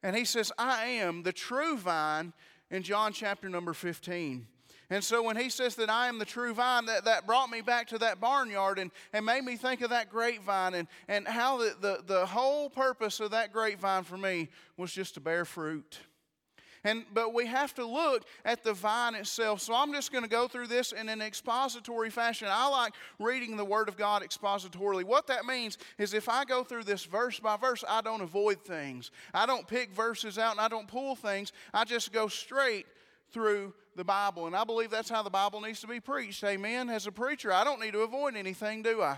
And 0.01 0.15
He 0.15 0.25
says, 0.25 0.51
I 0.57 0.85
am 0.85 1.23
the 1.23 1.33
true 1.33 1.77
vine 1.77 2.33
in 2.69 2.83
John 2.83 3.11
chapter 3.11 3.49
number 3.49 3.73
15. 3.73 4.47
And 4.89 5.01
so 5.01 5.23
when 5.23 5.37
he 5.37 5.49
says 5.49 5.75
that 5.75 5.89
I 5.89 6.09
am 6.09 6.19
the 6.19 6.25
true 6.25 6.53
vine, 6.53 6.85
that, 6.87 7.05
that 7.05 7.25
brought 7.25 7.49
me 7.49 7.61
back 7.61 7.87
to 7.87 7.97
that 7.99 8.19
barnyard 8.19 8.77
and, 8.77 8.91
and 9.13 9.25
made 9.25 9.45
me 9.45 9.55
think 9.55 9.79
of 9.79 9.91
that 9.91 10.09
grapevine 10.09 10.73
and, 10.73 10.87
and 11.07 11.25
how 11.25 11.59
the, 11.59 11.75
the, 11.79 12.03
the 12.05 12.25
whole 12.25 12.69
purpose 12.69 13.21
of 13.21 13.31
that 13.31 13.53
grapevine 13.53 14.03
for 14.03 14.17
me 14.17 14.49
was 14.75 14.91
just 14.91 15.13
to 15.13 15.21
bear 15.21 15.45
fruit. 15.45 15.99
And 16.83 17.05
but 17.13 17.33
we 17.33 17.45
have 17.45 17.73
to 17.75 17.85
look 17.85 18.23
at 18.43 18.63
the 18.63 18.73
vine 18.73 19.15
itself. 19.15 19.61
So 19.61 19.73
I'm 19.73 19.93
just 19.93 20.11
going 20.11 20.23
to 20.23 20.29
go 20.29 20.47
through 20.47 20.67
this 20.67 20.91
in 20.91 21.09
an 21.09 21.21
expository 21.21 22.09
fashion. 22.09 22.47
I 22.49 22.67
like 22.67 22.93
reading 23.19 23.55
the 23.55 23.65
Word 23.65 23.87
of 23.87 23.97
God 23.97 24.23
expositorily. 24.23 25.03
What 25.03 25.27
that 25.27 25.45
means 25.45 25.77
is 25.97 26.13
if 26.13 26.27
I 26.27 26.43
go 26.43 26.63
through 26.63 26.85
this 26.85 27.05
verse 27.05 27.39
by 27.39 27.57
verse, 27.57 27.83
I 27.87 28.01
don't 28.01 28.21
avoid 28.21 28.61
things. 28.61 29.11
I 29.33 29.45
don't 29.45 29.67
pick 29.67 29.93
verses 29.93 30.37
out 30.37 30.51
and 30.51 30.61
I 30.61 30.67
don't 30.67 30.87
pull 30.87 31.15
things. 31.15 31.51
I 31.73 31.83
just 31.83 32.11
go 32.11 32.27
straight 32.27 32.87
through 33.31 33.73
the 33.95 34.03
Bible. 34.03 34.47
And 34.47 34.55
I 34.55 34.63
believe 34.63 34.89
that's 34.89 35.09
how 35.09 35.23
the 35.23 35.29
Bible 35.29 35.61
needs 35.61 35.81
to 35.81 35.87
be 35.87 35.99
preached. 35.99 36.43
Amen. 36.43 36.89
As 36.89 37.07
a 37.07 37.11
preacher, 37.11 37.53
I 37.53 37.63
don't 37.63 37.79
need 37.79 37.93
to 37.93 37.99
avoid 37.99 38.35
anything, 38.35 38.81
do 38.81 39.01
I? 39.01 39.17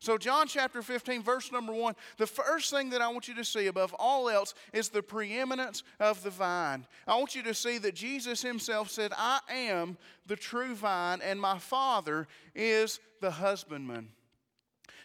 So, 0.00 0.16
John 0.16 0.46
chapter 0.46 0.80
15, 0.80 1.22
verse 1.22 1.52
number 1.52 1.74
one, 1.74 1.94
the 2.16 2.26
first 2.26 2.70
thing 2.70 2.88
that 2.90 3.02
I 3.02 3.08
want 3.08 3.28
you 3.28 3.34
to 3.34 3.44
see 3.44 3.66
above 3.66 3.94
all 3.98 4.30
else 4.30 4.54
is 4.72 4.88
the 4.88 5.02
preeminence 5.02 5.82
of 5.98 6.22
the 6.22 6.30
vine. 6.30 6.86
I 7.06 7.16
want 7.16 7.34
you 7.34 7.42
to 7.42 7.52
see 7.52 7.76
that 7.76 7.94
Jesus 7.94 8.40
himself 8.40 8.90
said, 8.90 9.12
I 9.14 9.40
am 9.50 9.98
the 10.26 10.36
true 10.36 10.74
vine, 10.74 11.20
and 11.22 11.38
my 11.38 11.58
Father 11.58 12.28
is 12.54 12.98
the 13.20 13.30
husbandman. 13.30 14.08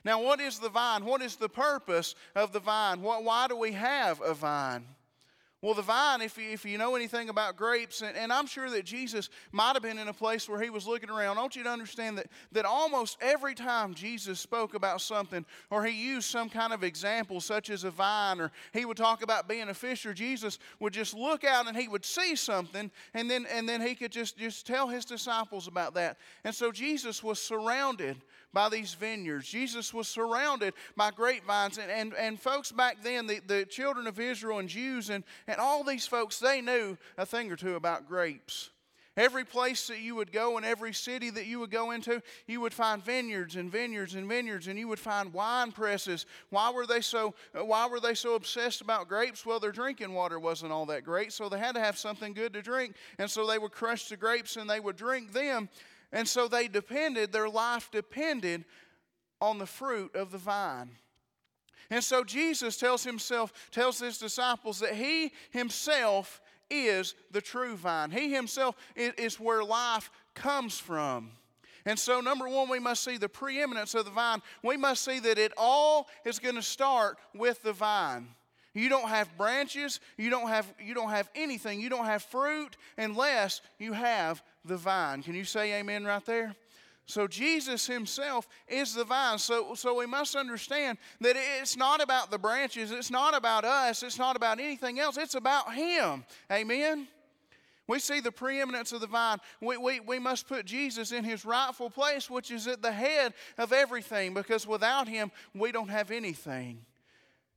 Now, 0.06 0.24
what 0.24 0.40
is 0.40 0.60
the 0.60 0.70
vine? 0.70 1.04
What 1.04 1.22
is 1.22 1.36
the 1.36 1.50
purpose 1.50 2.16
of 2.34 2.54
the 2.54 2.62
vine? 2.62 3.02
Why 3.02 3.48
do 3.50 3.58
we 3.58 3.74
have 3.74 4.22
a 4.22 4.34
vine? 4.34 4.86
Well, 5.66 5.74
the 5.74 5.82
vine, 5.82 6.22
if 6.22 6.38
you, 6.38 6.48
if 6.52 6.64
you 6.64 6.78
know 6.78 6.96
anything 6.96 7.30
about 7.30 7.56
grapes, 7.56 8.04
and, 8.04 8.16
and, 8.16 8.32
I'm 8.32 8.46
sure 8.46 8.70
that 8.70 8.86
Jesus 8.86 9.32
might 9.52 9.74
have 9.74 9.82
been 9.82 9.98
in 9.98 10.08
a 10.08 10.14
place 10.14 10.48
where 10.48 10.62
he 10.62 10.70
was 10.70 10.86
looking 10.86 11.10
around. 11.10 11.40
I 11.40 11.42
want 11.42 11.56
you 11.56 11.64
to 11.64 11.72
understand 11.72 12.20
that, 12.20 12.28
that 12.52 12.66
almost 12.66 13.18
every 13.20 13.56
time 13.56 13.96
Jesus 13.96 14.40
spoke 14.40 14.76
about 14.76 15.02
something 15.02 15.44
or 15.72 15.84
he 15.84 15.92
used 15.92 16.30
some 16.30 16.52
kind 16.52 16.72
of 16.72 16.84
example, 16.84 17.42
such 17.42 17.72
as 17.72 17.84
a 17.84 17.90
vine, 17.90 18.40
or 18.40 18.52
he 18.74 18.86
would 18.86 18.96
talk 18.96 19.24
about 19.24 19.50
being 19.50 19.68
a 19.70 19.74
fisher, 19.74 20.14
Jesus 20.14 20.60
would 20.80 20.94
just 20.94 21.16
look 21.16 21.44
out 21.44 21.68
and 21.68 21.76
he 21.76 21.88
would 21.88 22.06
see 22.06 22.36
something, 22.36 22.92
and 23.16 23.28
then, 23.28 23.48
and 23.52 23.68
then 23.68 23.82
he 23.82 23.96
could 23.96 24.12
just, 24.12 24.38
just 24.38 24.68
tell 24.68 24.88
his 24.88 25.04
disciples 25.04 25.68
about 25.68 25.96
that. 25.96 26.18
And 26.44 26.54
so 26.54 26.72
Jesus 26.72 27.24
was 27.24 27.42
surrounded 27.42 28.18
by 28.56 28.70
these 28.70 28.96
vineyards. 28.96 29.48
Jesus 29.48 29.94
was 29.94 30.08
surrounded 30.08 30.74
by 30.96 31.12
grapevines. 31.12 31.78
And, 31.78 31.92
and, 31.92 32.16
and 32.16 32.40
folks 32.40 32.72
back 32.72 33.04
then, 33.04 33.28
the, 33.28 33.42
the 33.46 33.66
children 33.66 34.08
of 34.08 34.20
Israel 34.20 34.58
and 34.58 34.70
Jews 34.70 35.12
and, 35.12 35.24
and 35.46 35.60
all 35.60 35.84
these 35.84 36.08
folks, 36.08 36.40
they 36.40 36.62
knew 36.62 36.98
a 37.18 37.26
thing 37.26 37.52
or 37.52 37.58
two 37.58 37.76
about 37.76 38.08
grapes. 38.08 38.72
Every 39.18 39.46
place 39.46 39.88
that 39.88 40.00
you 40.00 40.16
would 40.16 40.34
go 40.34 40.58
and 40.58 40.66
every 40.66 40.94
city 40.94 41.30
that 41.30 41.46
you 41.46 41.60
would 41.60 41.72
go 41.72 41.92
into, 41.92 42.22
you 42.48 42.60
would 42.60 42.74
find 42.74 43.02
vineyards 43.02 43.56
and 43.56 43.72
vineyards 43.72 44.16
and 44.16 44.28
vineyards, 44.28 44.68
and 44.68 44.78
you 44.78 44.90
would 44.90 45.00
find 45.00 45.32
wine 45.32 45.72
presses. 45.72 46.26
Why 46.50 46.70
were 46.70 46.86
they 46.86 47.00
so? 47.00 47.34
Why 47.54 47.88
were 47.88 48.02
they 48.02 48.14
so 48.14 48.36
obsessed 48.36 48.82
about 48.82 49.08
grapes? 49.08 49.46
Well, 49.46 49.62
their 49.62 49.72
drinking 49.72 50.14
water 50.14 50.38
wasn't 50.38 50.74
all 50.74 50.86
that 50.88 51.06
great, 51.06 51.32
so 51.32 51.48
they 51.48 51.60
had 51.60 51.76
to 51.76 51.82
have 51.82 51.98
something 51.98 52.34
good 52.34 52.52
to 52.54 52.62
drink, 52.62 52.96
and 53.18 53.32
so 53.32 53.48
they 53.48 53.58
would 53.58 53.72
crush 53.72 54.10
the 54.10 54.18
grapes 54.18 54.58
and 54.58 54.70
they 54.70 54.82
would 54.82 54.98
drink 54.98 55.32
them. 55.32 55.70
And 56.12 56.28
so 56.28 56.48
they 56.48 56.68
depended, 56.68 57.32
their 57.32 57.50
life 57.50 57.90
depended 57.92 58.66
on 59.42 59.58
the 59.58 59.66
fruit 59.66 60.16
of 60.16 60.32
the 60.32 60.38
vine. 60.38 60.92
And 61.90 62.04
so 62.04 62.24
Jesus 62.24 62.78
tells 62.78 63.04
himself, 63.04 63.54
tells 63.72 64.00
his 64.00 64.18
disciples 64.18 64.80
that 64.80 64.96
he 64.96 65.32
himself 65.52 66.42
is 66.70 67.16
the 67.32 67.42
true 67.42 67.76
vine. 67.76 68.12
He 68.12 68.32
himself 68.32 68.76
is 68.96 69.40
where 69.40 69.64
life 69.64 70.10
comes 70.34 70.80
from. 70.80 71.32
And 71.86 72.00
so, 72.00 72.20
number 72.20 72.50
one, 72.50 72.68
we 72.68 72.80
must 72.80 73.04
see 73.04 73.18
the 73.18 73.30
preeminence 73.30 73.94
of 73.94 74.06
the 74.06 74.12
vine. 74.12 74.42
We 74.64 74.76
must 74.76 75.06
see 75.06 75.20
that 75.20 75.38
it 75.38 75.54
all 75.56 76.08
is 76.26 76.40
going 76.40 76.56
to 76.56 76.64
start 76.64 77.20
with 77.36 77.62
the 77.62 77.74
vine. 77.74 78.30
You 78.74 78.90
don't 78.90 79.08
have 79.08 79.38
branches, 79.38 80.00
you 80.18 80.30
don't 80.30 80.50
have, 80.50 80.72
you 80.84 80.94
don't 80.94 81.12
have 81.12 81.30
anything, 81.36 81.80
you 81.80 81.90
don't 81.90 82.06
have 82.06 82.24
fruit 82.24 82.76
unless 82.98 83.62
you 83.78 83.94
have 83.94 84.44
the 84.66 84.78
vine. 84.78 85.24
Can 85.24 85.36
you 85.36 85.44
say 85.44 85.80
amen 85.80 86.06
right 86.06 86.26
there? 86.26 86.56
So 87.08 87.28
Jesus 87.28 87.86
himself 87.86 88.48
is 88.68 88.96
the 88.96 89.04
vine. 89.04 89.38
So, 89.38 89.76
so 89.76 89.96
we 89.96 90.08
must 90.08 90.36
understand 90.36 90.98
that 91.22 91.36
it's 91.62 91.78
not 91.78 92.02
about 92.02 92.32
the 92.32 92.40
branches, 92.40 92.92
it's 92.92 93.12
not 93.12 93.38
about 93.38 93.64
us, 93.64 94.02
it's 94.02 94.18
not 94.18 94.36
about 94.36 94.60
anything 94.60 95.00
else, 95.00 95.18
it's 95.18 95.36
about 95.36 95.74
him. 95.74 96.26
Amen. 96.52 97.08
We 97.88 98.00
see 98.00 98.20
the 98.20 98.32
preeminence 98.32 98.92
of 98.92 99.02
the 99.02 99.08
vine. 99.08 99.38
We, 99.62 99.78
we, 99.78 100.00
we 100.00 100.18
must 100.18 100.48
put 100.48 100.66
Jesus 100.66 101.12
in 101.12 101.24
his 101.24 101.46
rightful 101.46 101.92
place, 101.92 102.30
which 102.30 102.50
is 102.50 102.66
at 102.66 102.82
the 102.82 102.92
head 102.92 103.34
of 103.60 103.72
everything, 103.72 104.34
because 104.34 104.66
without 104.66 105.08
him, 105.08 105.32
we 105.54 105.72
don't 105.72 105.90
have 105.90 106.10
anything. 106.10 106.80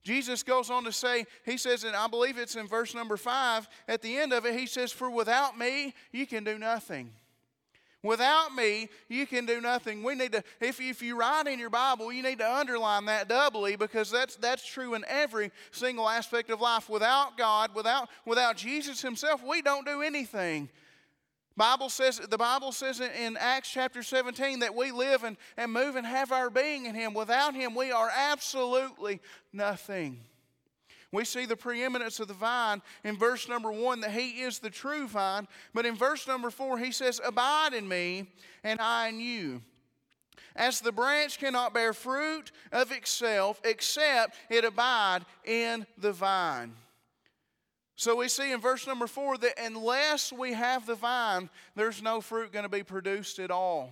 Jesus 0.09 0.43
goes 0.43 0.71
on 0.71 0.85
to 0.85 0.93
say, 0.93 1.27
He 1.45 1.59
says, 1.59 1.85
and 1.85 1.95
I 1.95 2.07
believe 2.07 2.39
it's 2.39 2.57
in 2.57 2.67
verse 2.67 2.95
number 2.95 3.19
five, 3.19 3.69
at 3.87 4.01
the 4.01 4.17
end 4.17 4.33
of 4.33 4.47
it, 4.47 4.59
He 4.59 4.65
says, 4.65 4.91
For 4.91 5.11
without 5.11 5.59
me, 5.59 5.93
you 6.13 6.27
can 6.27 6.45
do 6.45 6.59
nothing. 6.59 7.11
Without 8.03 8.55
me, 8.55 8.89
you 9.11 9.27
can 9.27 9.45
do 9.45 9.61
nothing. 9.61 10.03
We 10.03 10.15
need 10.15 10.33
to, 10.33 10.43
if, 10.63 10.81
if 10.81 11.03
you 11.03 11.15
write 11.15 11.47
in 11.47 11.59
your 11.59 11.69
Bible, 11.69 12.11
you 12.11 12.23
need 12.23 12.39
to 12.39 12.51
underline 12.51 13.05
that 13.05 13.29
doubly 13.29 13.77
because 13.77 14.11
that's, 14.11 14.37
that's 14.37 14.67
true 14.67 14.95
in 14.95 15.05
every 15.09 15.51
single 15.73 16.09
aspect 16.09 16.49
of 16.49 16.63
life. 16.63 16.89
Without 16.89 17.37
God, 17.37 17.75
without, 17.75 18.09
without 18.25 18.57
Jesus 18.57 19.03
Himself, 19.03 19.45
we 19.45 19.61
don't 19.61 19.85
do 19.85 20.01
anything. 20.01 20.71
Bible 21.59 21.89
says, 21.89 22.19
the 22.19 22.39
Bible 22.39 22.71
says 22.71 23.01
in 23.01 23.37
Acts 23.37 23.69
chapter 23.69 24.05
17 24.05 24.61
that 24.61 24.77
we 24.77 24.93
live 24.93 25.25
and, 25.25 25.37
and 25.57 25.73
move 25.73 25.97
and 25.97 26.07
have 26.07 26.31
our 26.31 26.51
being 26.51 26.87
in 26.87 26.95
Him. 26.95 27.15
Without 27.15 27.55
Him, 27.55 27.75
we 27.75 27.91
are 27.91 28.11
absolutely 28.17 29.21
nothing. 29.53 30.21
We 31.11 31.25
see 31.25 31.47
the 31.47 31.57
preeminence 31.57 32.21
of 32.21 32.29
the 32.29 32.35
vine 32.35 32.81
in 33.03 33.17
verse 33.17 33.49
number 33.49 33.73
one 33.73 34.01
that 34.03 34.13
he 34.13 34.43
is 34.43 34.59
the 34.59 34.71
true 34.71 35.09
vine. 35.09 35.49
But 35.75 35.87
in 35.87 35.97
verse 35.97 36.29
number 36.29 36.51
four, 36.51 36.79
he 36.79 36.93
says, 36.93 37.21
Abide 37.25 37.73
in 37.73 37.89
me, 37.89 38.31
and 38.63 38.81
I 38.81 39.09
in 39.09 39.19
you. 39.19 39.63
As 40.55 40.81
the 40.81 40.93
branch 40.93 41.39
cannot 41.39 41.75
bear 41.75 41.93
fruit 41.93 42.53
of 42.73 42.93
itself 42.93 43.61
except 43.65 44.37
it 44.51 44.65
abide 44.65 45.25
in 45.45 45.87
the 45.97 46.13
vine. 46.13 46.75
So 47.99 48.15
we 48.15 48.29
see 48.29 48.53
in 48.53 48.61
verse 48.61 48.87
number 48.87 49.09
four 49.09 49.37
that 49.39 49.61
unless 49.61 50.33
we 50.33 50.53
have 50.53 50.87
the 50.87 50.95
vine, 50.95 51.51
there's 51.75 52.01
no 52.01 52.21
fruit 52.21 52.53
going 52.53 52.63
to 52.63 52.69
be 52.69 52.85
produced 52.85 53.41
at 53.41 53.51
all. 53.51 53.91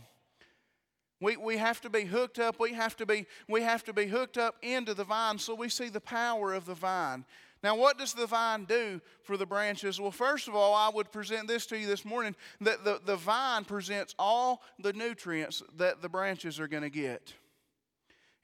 We, 1.21 1.37
we 1.37 1.57
have 1.57 1.81
to 1.81 1.91
be 1.91 2.05
hooked 2.05 2.39
up. 2.39 2.61
We 2.61 2.73
have 2.75 2.97
to 2.99 3.07
be, 3.07 3.27
we 3.49 3.63
have 3.63 3.83
to 3.83 3.93
be 3.93 4.07
hooked 4.07 4.39
up 4.39 4.55
into 4.63 4.95
the 4.95 5.03
vine 5.03 5.41
so 5.41 5.57
we 5.57 5.69
see 5.69 5.89
the 5.89 6.01
power 6.01 6.55
of 6.55 6.67
the 6.67 6.75
vine. 6.75 7.25
Now, 7.65 7.75
what 7.75 7.99
does 7.99 8.15
the 8.15 8.29
vine 8.29 8.65
do 8.65 9.01
for 9.25 9.37
the 9.37 9.45
branches? 9.45 10.01
Well, 10.01 10.13
first 10.13 10.47
of 10.47 10.55
all, 10.55 10.73
I 10.73 10.89
would 10.89 11.11
present 11.11 11.49
this 11.49 11.67
to 11.67 11.77
you 11.77 11.89
this 11.89 12.05
morning 12.05 12.37
that 12.61 12.85
the, 12.85 13.01
the 13.05 13.17
vine 13.17 13.65
presents 13.65 14.15
all 14.21 14.63
the 14.79 14.93
nutrients 14.93 15.65
that 15.79 16.01
the 16.01 16.09
branches 16.09 16.61
are 16.61 16.69
going 16.69 16.85
to 16.85 16.91
get. 16.91 17.35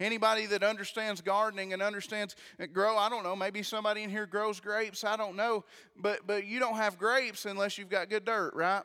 Anybody 0.01 0.47
that 0.47 0.63
understands 0.63 1.21
gardening 1.21 1.73
and 1.73 1.81
understands 1.81 2.35
grow, 2.73 2.97
I 2.97 3.09
don't 3.09 3.23
know, 3.23 3.37
maybe 3.37 3.63
somebody 3.63 4.03
in 4.03 4.11
here 4.11 4.27
grows 4.27 4.59
grapes, 4.59 5.05
I 5.05 5.17
don't 5.17 5.37
know, 5.37 5.65
but 5.97 6.27
but 6.27 6.45
you 6.45 6.59
don't 6.59 6.77
have 6.77 6.99
grapes 6.99 7.47
unless 7.47 7.79
you've 7.79 7.91
got 7.91 8.11
good 8.11 8.25
dirt, 8.25 8.55
right? 8.55 8.83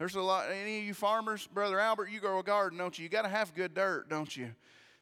There's 0.00 0.14
a 0.14 0.22
lot, 0.22 0.46
any 0.50 0.78
of 0.78 0.84
you 0.84 0.94
farmers, 0.94 1.46
Brother 1.46 1.78
Albert, 1.78 2.10
you 2.10 2.20
grow 2.20 2.38
a 2.38 2.42
garden, 2.42 2.78
don't 2.78 2.98
you? 2.98 3.02
You 3.02 3.10
got 3.10 3.22
to 3.22 3.28
have 3.28 3.54
good 3.54 3.74
dirt, 3.74 4.08
don't 4.08 4.34
you? 4.34 4.54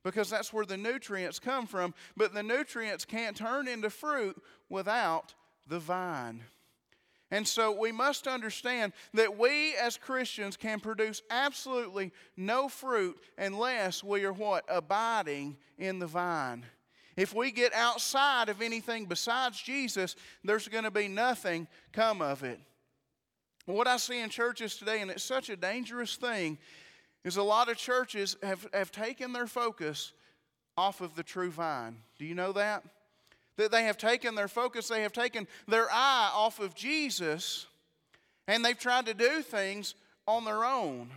Because 0.02 0.28
that's 0.28 0.52
where 0.52 0.66
the 0.66 0.76
nutrients 0.76 1.38
come 1.38 1.68
from. 1.68 1.94
But 2.16 2.34
the 2.34 2.42
nutrients 2.42 3.04
can't 3.04 3.36
turn 3.36 3.68
into 3.68 3.90
fruit 3.90 4.42
without 4.68 5.34
the 5.68 5.78
vine. 5.78 6.42
And 7.30 7.46
so 7.46 7.72
we 7.78 7.92
must 7.92 8.26
understand 8.26 8.92
that 9.12 9.36
we 9.36 9.74
as 9.76 9.98
Christians 9.98 10.56
can 10.56 10.80
produce 10.80 11.20
absolutely 11.30 12.12
no 12.36 12.68
fruit 12.68 13.18
unless 13.36 14.02
we 14.02 14.24
are 14.24 14.32
what? 14.32 14.64
Abiding 14.68 15.58
in 15.76 15.98
the 15.98 16.06
vine. 16.06 16.64
If 17.16 17.34
we 17.34 17.50
get 17.50 17.74
outside 17.74 18.48
of 18.48 18.62
anything 18.62 19.04
besides 19.04 19.60
Jesus, 19.60 20.16
there's 20.42 20.68
going 20.68 20.84
to 20.84 20.90
be 20.90 21.08
nothing 21.08 21.66
come 21.92 22.22
of 22.22 22.44
it. 22.44 22.60
What 23.66 23.86
I 23.86 23.98
see 23.98 24.20
in 24.20 24.30
churches 24.30 24.76
today, 24.76 25.02
and 25.02 25.10
it's 25.10 25.24
such 25.24 25.50
a 25.50 25.56
dangerous 25.56 26.16
thing, 26.16 26.56
is 27.24 27.36
a 27.36 27.42
lot 27.42 27.68
of 27.68 27.76
churches 27.76 28.36
have, 28.42 28.66
have 28.72 28.90
taken 28.90 29.34
their 29.34 29.46
focus 29.46 30.12
off 30.78 31.02
of 31.02 31.14
the 31.16 31.22
true 31.22 31.50
vine. 31.50 31.98
Do 32.18 32.24
you 32.24 32.34
know 32.34 32.52
that? 32.52 32.84
That 33.58 33.70
they 33.70 33.84
have 33.84 33.98
taken 33.98 34.34
their 34.34 34.48
focus, 34.48 34.88
they 34.88 35.02
have 35.02 35.12
taken 35.12 35.46
their 35.66 35.88
eye 35.92 36.30
off 36.32 36.60
of 36.60 36.74
Jesus, 36.74 37.66
and 38.46 38.64
they've 38.64 38.78
tried 38.78 39.06
to 39.06 39.14
do 39.14 39.42
things 39.42 39.94
on 40.26 40.44
their 40.44 40.64
own. 40.64 41.10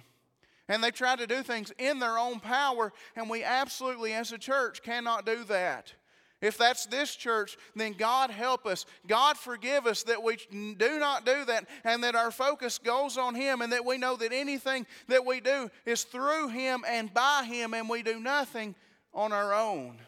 And 0.68 0.84
they've 0.84 0.94
tried 0.94 1.20
to 1.20 1.28
do 1.28 1.44
things 1.44 1.72
in 1.78 2.00
their 2.00 2.18
own 2.18 2.40
power, 2.40 2.92
and 3.16 3.30
we 3.30 3.44
absolutely, 3.44 4.14
as 4.14 4.32
a 4.32 4.38
church, 4.38 4.82
cannot 4.84 5.26
do 5.26 5.44
that. 5.46 5.94
If 6.42 6.58
that's 6.58 6.88
this 6.88 7.16
church, 7.16 7.58
then 7.76 7.94
God 7.94 8.32
help 8.32 8.66
us. 8.66 8.88
God 9.06 9.38
forgive 9.38 9.86
us 9.86 10.04
that 10.04 10.24
we 10.24 10.38
do 10.50 10.98
not 10.98 11.24
do 11.24 11.46
that 11.46 11.68
and 11.84 12.04
that 12.04 12.16
our 12.16 12.32
focus 12.32 12.80
goes 12.80 13.16
on 13.16 13.36
Him 13.36 13.62
and 13.62 13.72
that 13.74 13.86
we 13.86 14.00
know 14.00 14.16
that 14.16 14.34
anything 14.34 14.88
that 15.08 15.24
we 15.24 15.40
do 15.40 15.70
is 15.86 16.04
through 16.04 16.48
Him 16.50 16.84
and 16.88 17.14
by 17.14 17.44
Him 17.48 17.76
and 17.76 17.88
we 17.88 18.02
do 18.02 18.20
nothing 18.20 18.74
on 19.14 19.32
our 19.32 19.54
own. 19.54 20.00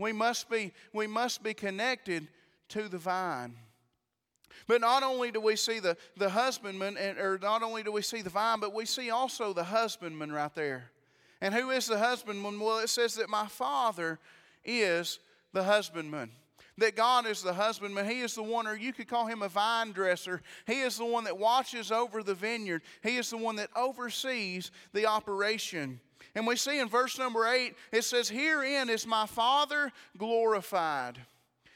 We 0.00 0.12
must 0.12 0.48
be, 0.48 0.72
we 0.94 1.06
must 1.06 1.42
be 1.42 1.52
connected 1.52 2.26
to 2.70 2.88
the 2.88 2.96
vine. 2.96 3.54
But 4.66 4.80
not 4.80 5.02
only 5.02 5.30
do 5.30 5.40
we 5.40 5.56
see 5.56 5.78
the, 5.78 5.96
the 6.16 6.30
husbandman, 6.30 6.96
or 7.18 7.38
not 7.40 7.62
only 7.62 7.82
do 7.82 7.92
we 7.92 8.00
see 8.00 8.22
the 8.22 8.30
vine, 8.30 8.60
but 8.60 8.74
we 8.74 8.86
see 8.86 9.10
also 9.10 9.52
the 9.52 9.64
husbandman 9.64 10.32
right 10.32 10.54
there. 10.54 10.90
And 11.42 11.52
who 11.52 11.68
is 11.70 11.86
the 11.86 11.98
husbandman? 11.98 12.58
Well, 12.58 12.78
it 12.78 12.88
says 12.88 13.14
that 13.16 13.28
my 13.28 13.46
father 13.46 14.18
is 14.64 15.18
the 15.52 15.64
husbandman. 15.64 16.30
That 16.78 16.96
God 16.96 17.26
is 17.26 17.42
the 17.42 17.52
husbandman. 17.52 18.08
He 18.08 18.20
is 18.20 18.34
the 18.34 18.42
one, 18.42 18.66
or 18.66 18.74
you 18.74 18.94
could 18.94 19.08
call 19.08 19.26
him 19.26 19.42
a 19.42 19.48
vine 19.48 19.92
dresser. 19.92 20.40
He 20.66 20.80
is 20.80 20.96
the 20.96 21.04
one 21.04 21.24
that 21.24 21.36
watches 21.36 21.92
over 21.92 22.22
the 22.22 22.34
vineyard. 22.34 22.80
He 23.02 23.18
is 23.18 23.28
the 23.28 23.36
one 23.36 23.56
that 23.56 23.68
oversees 23.76 24.70
the 24.94 25.04
operation. 25.04 26.00
And 26.34 26.46
we 26.46 26.56
see 26.56 26.78
in 26.78 26.88
verse 26.88 27.18
number 27.18 27.46
eight, 27.46 27.74
it 27.92 28.04
says, 28.04 28.28
Herein 28.28 28.88
is 28.88 29.06
my 29.06 29.26
Father 29.26 29.92
glorified. 30.16 31.18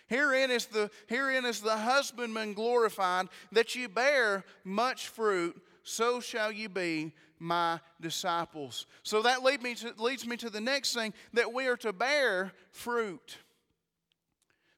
Herein 0.07 0.51
is 0.51 0.67
the, 0.67 0.91
herein 1.09 1.45
is 1.45 1.61
the 1.61 1.77
husbandman 1.77 2.53
glorified, 2.53 3.29
that 3.53 3.75
you 3.75 3.89
bear 3.89 4.45
much 4.63 5.09
fruit, 5.09 5.61
so 5.83 6.21
shall 6.21 6.53
you 6.53 6.69
be 6.69 7.13
my 7.39 7.81
disciples. 8.01 8.87
So 9.03 9.23
that 9.23 9.43
lead 9.43 9.63
me 9.63 9.75
to, 9.77 9.93
leads 9.99 10.27
me 10.27 10.37
to 10.39 10.51
the 10.51 10.61
next 10.61 10.95
thing 10.95 11.15
that 11.33 11.53
we 11.53 11.67
are 11.67 11.77
to 11.79 11.93
bear 11.93 12.53
fruit. 12.71 13.39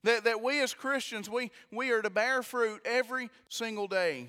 That, 0.05 0.25
that 0.25 0.43
we 0.43 0.63
as 0.63 0.73
Christians, 0.73 1.29
we, 1.29 1.51
we 1.73 1.91
are 1.91 2.03
to 2.03 2.11
bear 2.11 2.43
fruit 2.43 2.81
every 2.85 3.29
single 3.49 3.89
day. 3.89 4.29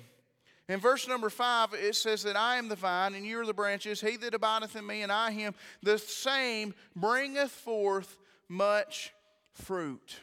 In 0.68 0.80
verse 0.80 1.08
number 1.08 1.30
five, 1.30 1.72
it 1.72 1.94
says 1.94 2.22
that 2.24 2.36
I 2.36 2.56
am 2.56 2.68
the 2.68 2.76
vine 2.76 3.14
and 3.14 3.24
you 3.24 3.40
are 3.40 3.46
the 3.46 3.54
branches. 3.54 4.00
He 4.00 4.16
that 4.18 4.34
abideth 4.34 4.76
in 4.76 4.86
me 4.86 5.02
and 5.02 5.10
I 5.10 5.30
him, 5.30 5.54
the 5.82 5.98
same 5.98 6.74
bringeth 6.94 7.50
forth 7.50 8.18
much 8.48 9.14
fruit. 9.52 10.20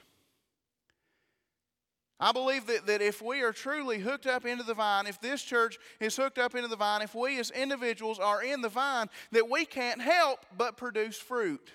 I 2.19 2.31
believe 2.31 2.67
that, 2.67 2.85
that 2.87 3.01
if 3.01 3.21
we 3.21 3.41
are 3.41 3.51
truly 3.51 3.99
hooked 3.99 4.25
up 4.27 4.45
into 4.45 4.63
the 4.63 4.73
vine, 4.73 5.07
if 5.07 5.19
this 5.19 5.41
church 5.41 5.77
is 5.99 6.15
hooked 6.15 6.37
up 6.37 6.55
into 6.55 6.69
the 6.69 6.75
vine, 6.75 7.01
if 7.01 7.13
we 7.13 7.39
as 7.39 7.51
individuals 7.51 8.19
are 8.19 8.41
in 8.41 8.61
the 8.61 8.69
vine, 8.69 9.09
that 9.31 9.49
we 9.49 9.65
can't 9.65 10.01
help 10.01 10.45
but 10.55 10.77
produce 10.77 11.17
fruit. 11.17 11.71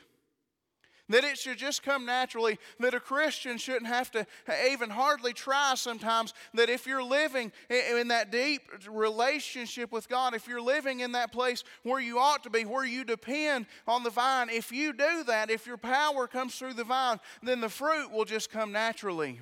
That 1.10 1.24
it 1.24 1.36
should 1.36 1.58
just 1.58 1.82
come 1.82 2.06
naturally, 2.06 2.58
that 2.78 2.94
a 2.94 3.00
Christian 3.00 3.58
shouldn't 3.58 3.88
have 3.88 4.10
to 4.12 4.26
even 4.70 4.88
hardly 4.88 5.34
try 5.34 5.74
sometimes. 5.74 6.32
That 6.54 6.70
if 6.70 6.86
you're 6.86 7.02
living 7.02 7.52
in 7.68 8.08
that 8.08 8.32
deep 8.32 8.62
relationship 8.88 9.92
with 9.92 10.08
God, 10.08 10.34
if 10.34 10.48
you're 10.48 10.62
living 10.62 11.00
in 11.00 11.12
that 11.12 11.32
place 11.32 11.64
where 11.82 12.00
you 12.00 12.18
ought 12.18 12.44
to 12.44 12.50
be, 12.50 12.64
where 12.64 12.86
you 12.86 13.04
depend 13.04 13.66
on 13.86 14.02
the 14.04 14.10
vine, 14.10 14.48
if 14.48 14.72
you 14.72 14.92
do 14.94 15.24
that, 15.24 15.50
if 15.50 15.66
your 15.66 15.76
power 15.76 16.26
comes 16.26 16.54
through 16.54 16.74
the 16.74 16.84
vine, 16.84 17.18
then 17.42 17.60
the 17.60 17.68
fruit 17.68 18.10
will 18.10 18.24
just 18.24 18.50
come 18.50 18.72
naturally. 18.72 19.40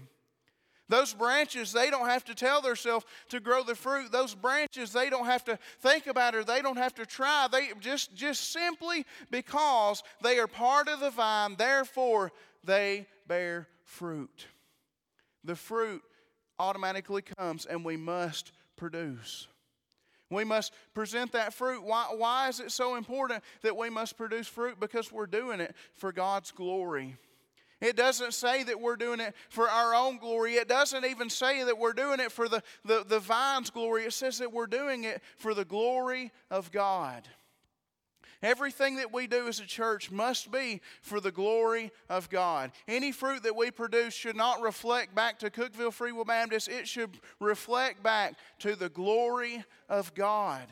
Those 0.88 1.12
branches, 1.12 1.73
they 1.73 1.90
don't 1.90 2.09
have 2.09 2.25
to 2.25 2.35
tell 2.35 2.62
themselves 2.62 3.04
to 3.28 3.40
grow 3.40 3.62
the 3.62 3.75
fruit. 3.75 4.11
Those 4.11 4.35
branches, 4.35 4.92
they 4.92 5.11
don't 5.11 5.26
have 5.26 5.45
to 5.45 5.59
think 5.80 6.07
about 6.07 6.35
it. 6.35 6.47
They 6.47 6.62
don't 6.62 6.78
have 6.78 6.95
to 6.95 7.04
try. 7.04 7.47
They 7.50 7.71
just, 7.80 8.14
just 8.14 8.52
simply 8.52 9.04
because 9.30 10.02
they 10.23 10.38
are 10.38 10.47
part 10.47 10.88
of 10.88 11.00
the 11.00 11.11
vine, 11.11 11.57
therefore 11.59 12.33
they 12.64 13.07
bear 13.26 13.68
fruit. 13.85 14.47
The 15.45 15.57
fruit 15.57 16.02
automatically 16.59 17.23
comes 17.23 17.66
and 17.66 17.85
we 17.85 17.97
must 17.97 18.52
produce. 18.76 19.47
We 20.30 20.45
must 20.45 20.73
present 20.95 21.33
that 21.33 21.54
fruit. 21.54 21.83
Why, 21.83 22.07
why 22.14 22.49
is 22.49 22.61
it 22.61 22.71
so 22.71 22.97
important 22.97 23.42
that 23.62 23.76
we 23.76 23.88
must 23.88 24.16
produce 24.16 24.47
fruit? 24.47 24.78
Because 24.78 25.11
we're 25.11 25.26
doing 25.26 25.61
it 25.61 25.75
for 25.95 26.12
God's 26.12 26.50
glory. 26.50 27.16
It 27.80 27.97
doesn't 27.97 28.35
say 28.35 28.64
that 28.64 28.80
we're 28.80 28.97
doing 28.97 29.20
it 29.20 29.35
for 29.50 29.68
our 29.68 29.94
own 29.94 30.18
glory. 30.18 30.54
It 30.54 30.68
doesn't 30.68 31.04
even 31.04 31.30
say 31.30 31.62
that 31.62 31.78
we're 31.78 31.92
doing 31.92 32.18
it 32.18 32.32
for 32.32 32.49
the, 32.49 32.62
the, 32.85 33.04
the 33.06 33.20
vine's 33.20 33.70
glory. 33.70 34.04
It 34.04 34.12
says 34.12 34.38
that 34.38 34.52
we're 34.52 34.66
doing 34.66 35.04
it 35.04 35.23
for 35.37 35.54
the 35.54 35.64
glory 35.64 36.32
of 36.50 36.73
God. 36.73 37.28
Everything 38.42 38.97
that 38.97 39.12
we 39.12 39.26
do 39.26 39.49
as 39.49 39.58
a 39.58 39.66
church 39.66 40.11
must 40.11 40.52
be 40.52 40.80
for 41.02 41.20
the 41.20 41.32
glory 41.32 41.90
of 42.08 42.30
God. 42.30 42.70
Any 42.87 43.11
fruit 43.11 43.42
that 43.42 43.56
we 43.56 43.70
produce 43.70 44.14
should 44.14 44.37
not 44.37 44.61
reflect 44.61 45.14
back 45.14 45.40
to 45.40 45.50
Cookville 45.50 45.92
Free 45.92 46.12
Will 46.12 46.25
Baptist, 46.25 46.68
it 46.68 46.87
should 46.87 47.18
reflect 47.40 48.02
back 48.02 48.35
to 48.61 48.76
the 48.76 48.88
glory 48.88 49.64
of 49.88 50.14
God. 50.14 50.66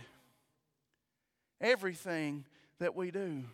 Everything 1.61 2.45
that 2.79 2.95
we 2.95 3.11
do. 3.11 3.45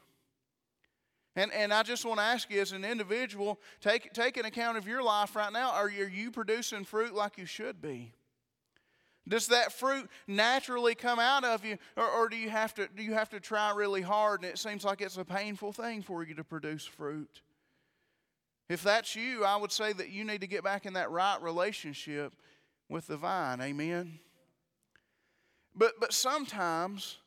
And, 1.35 1.51
and 1.53 1.73
I 1.73 1.83
just 1.83 2.05
want 2.05 2.19
to 2.19 2.25
ask 2.25 2.51
you 2.51 2.61
as 2.61 2.73
an 2.73 2.85
individual, 2.85 3.59
take, 3.81 4.13
take 4.13 4.37
an 4.37 4.45
account 4.45 4.77
of 4.77 4.87
your 4.87 5.03
life 5.03 5.35
right 5.35 5.53
now. 5.53 5.73
Are 5.73 5.89
you, 5.89 6.05
are 6.05 6.09
you 6.09 6.31
producing 6.31 6.85
fruit 6.85 7.15
like 7.15 7.39
you 7.39 7.47
should 7.47 7.81
be? 7.81 8.13
Does 9.27 9.47
that 9.47 9.73
fruit 9.73 10.11
naturally 10.27 10.95
come 10.95 11.19
out 11.19 11.45
of 11.45 11.65
you, 11.65 11.79
or, 11.97 12.07
or 12.07 12.29
do, 12.29 12.37
you 12.37 12.51
have 12.51 12.75
to, 12.75 12.89
do 12.95 13.03
you 13.03 13.15
have 13.15 13.31
to 13.31 13.41
try 13.41 13.73
really 13.75 14.03
hard 14.03 14.43
and 14.43 14.51
it 14.51 14.59
seems 14.59 14.85
like 14.85 15.01
it's 15.01 15.17
a 15.17 15.25
painful 15.25 15.73
thing 15.73 16.03
for 16.03 16.25
you 16.25 16.35
to 16.35 16.45
produce 16.45 16.85
fruit? 16.85 17.41
If 18.69 18.83
that's 18.83 19.15
you, 19.15 19.45
I 19.45 19.57
would 19.57 19.73
say 19.73 19.93
that 19.93 20.11
you 20.11 20.25
need 20.25 20.41
to 20.41 20.47
get 20.47 20.65
back 20.65 20.87
in 20.87 20.95
that 20.95 21.11
right 21.11 21.41
relationship 21.41 22.35
with 22.89 23.07
the 23.07 23.17
vine. 23.17 23.61
Amen? 23.61 24.19
But, 25.75 25.93
but 26.01 26.13
sometimes 26.13 27.19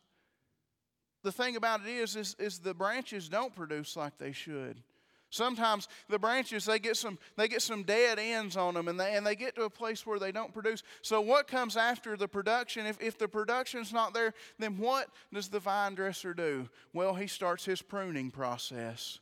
the 1.25 1.31
thing 1.31 1.55
about 1.57 1.81
it 1.81 1.89
is, 1.89 2.15
is, 2.15 2.35
is 2.39 2.59
the 2.59 2.73
branches 2.73 3.27
don't 3.27 3.53
produce 3.53 3.97
like 3.97 4.17
they 4.17 4.31
should. 4.31 4.81
Sometimes 5.31 5.89
the 6.07 6.19
branches 6.19 6.63
they 6.63 6.79
get 6.79 6.95
some 6.95 7.17
they 7.35 7.49
get 7.49 7.61
some 7.61 7.83
dead 7.83 8.19
ends 8.19 8.55
on 8.55 8.75
them 8.75 8.87
and 8.87 8.97
they 8.97 9.15
and 9.15 9.25
they 9.25 9.35
get 9.35 9.55
to 9.55 9.63
a 9.63 9.69
place 9.69 10.05
where 10.05 10.19
they 10.19 10.31
don't 10.31 10.53
produce. 10.53 10.81
So 11.01 11.19
what 11.19 11.47
comes 11.47 11.75
after 11.75 12.15
the 12.15 12.27
production? 12.27 12.85
If 12.85 13.01
if 13.01 13.17
the 13.17 13.27
production's 13.27 13.91
not 13.91 14.13
there, 14.13 14.33
then 14.59 14.77
what 14.77 15.09
does 15.33 15.49
the 15.49 15.59
vine 15.59 15.95
dresser 15.95 16.33
do? 16.33 16.69
Well, 16.93 17.15
he 17.15 17.27
starts 17.27 17.65
his 17.65 17.81
pruning 17.81 18.31
process. 18.31 19.19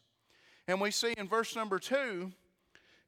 And 0.67 0.79
we 0.79 0.91
see 0.91 1.15
in 1.17 1.27
verse 1.27 1.55
number 1.55 1.79
two, 1.79 2.31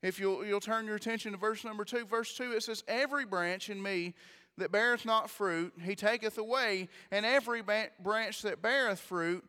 if 0.02 0.20
you'll 0.20 0.44
you'll 0.44 0.60
turn 0.60 0.88
your 0.88 0.96
attention 0.96 1.34
to 1.34 1.38
verse 1.38 1.64
number 1.64 1.86
two, 1.86 2.06
verse 2.06 2.36
two, 2.36 2.54
it 2.54 2.64
says, 2.64 2.84
Every 2.88 3.26
branch 3.26 3.70
in 3.70 3.84
me 3.84 4.16
that 4.58 4.72
beareth 4.72 5.06
not 5.06 5.30
fruit, 5.30 5.74
he 5.84 5.96
taketh 5.96 6.38
away, 6.38 6.90
and 7.12 7.26
every 7.26 7.62
branch 7.62 8.42
that 8.44 8.62
beareth 8.62 9.00
fruit, 9.00 9.44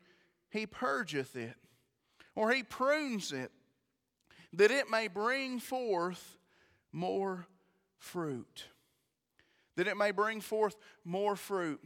he 0.51 0.67
purgeth 0.67 1.37
it 1.37 1.57
or 2.35 2.53
he 2.53 2.63
prunes 2.63 3.33
it 3.33 3.51
that 4.53 4.71
it 4.71 4.89
may 4.91 5.09
bring 5.09 5.59
forth 5.59 6.39
more 6.93 7.47
fruit. 7.99 8.65
That 9.77 9.87
it 9.87 9.97
may 9.97 10.13
bring 10.13 10.41
forth 10.41 10.77
more 11.05 11.37
fruit. 11.37 11.81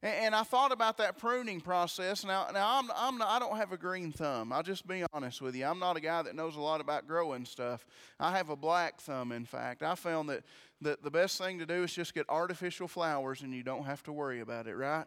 And, 0.00 0.32
I 0.32 0.44
thought 0.44 0.70
about 0.70 0.98
that 0.98 1.18
pruning 1.18 1.60
process. 1.60 2.24
Now, 2.24 2.46
now 2.52 2.78
I'm, 2.78 2.88
I'm 2.94 3.18
not, 3.18 3.28
I 3.28 3.40
don't 3.40 3.56
have 3.56 3.72
a 3.72 3.76
green 3.76 4.12
thumb. 4.12 4.52
I'll 4.52 4.62
just 4.62 4.86
be 4.86 5.04
honest 5.12 5.42
with 5.42 5.56
you. 5.56 5.66
I'm 5.66 5.80
not 5.80 5.96
a 5.96 6.00
guy 6.00 6.22
that 6.22 6.36
knows 6.36 6.54
a 6.54 6.60
lot 6.60 6.80
about 6.80 7.08
growing 7.08 7.44
stuff. 7.44 7.84
I 8.20 8.30
have 8.36 8.48
a 8.48 8.54
black 8.54 9.00
thumb, 9.00 9.32
in 9.32 9.44
fact. 9.44 9.82
I 9.82 9.96
found 9.96 10.28
that, 10.28 10.44
that 10.82 11.02
the 11.02 11.10
best 11.10 11.36
thing 11.36 11.58
to 11.58 11.66
do 11.66 11.82
is 11.82 11.92
just 11.92 12.14
get 12.14 12.26
artificial 12.28 12.86
flowers 12.86 13.42
and 13.42 13.52
you 13.52 13.64
don't 13.64 13.84
have 13.86 14.04
to 14.04 14.12
worry 14.12 14.38
about 14.38 14.68
it, 14.68 14.76
right? 14.76 15.06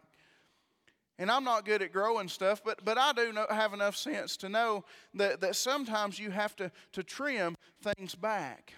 And 1.18 1.30
I'm 1.30 1.44
not 1.44 1.64
good 1.64 1.80
at 1.80 1.92
growing 1.92 2.28
stuff, 2.28 2.62
but, 2.62 2.84
but 2.84 2.98
I 2.98 3.12
do 3.14 3.32
know, 3.32 3.46
have 3.48 3.72
enough 3.72 3.96
sense 3.96 4.36
to 4.38 4.50
know 4.50 4.84
that, 5.14 5.40
that 5.40 5.56
sometimes 5.56 6.18
you 6.18 6.30
have 6.30 6.54
to, 6.56 6.70
to 6.92 7.02
trim 7.02 7.54
things 7.80 8.14
back. 8.14 8.74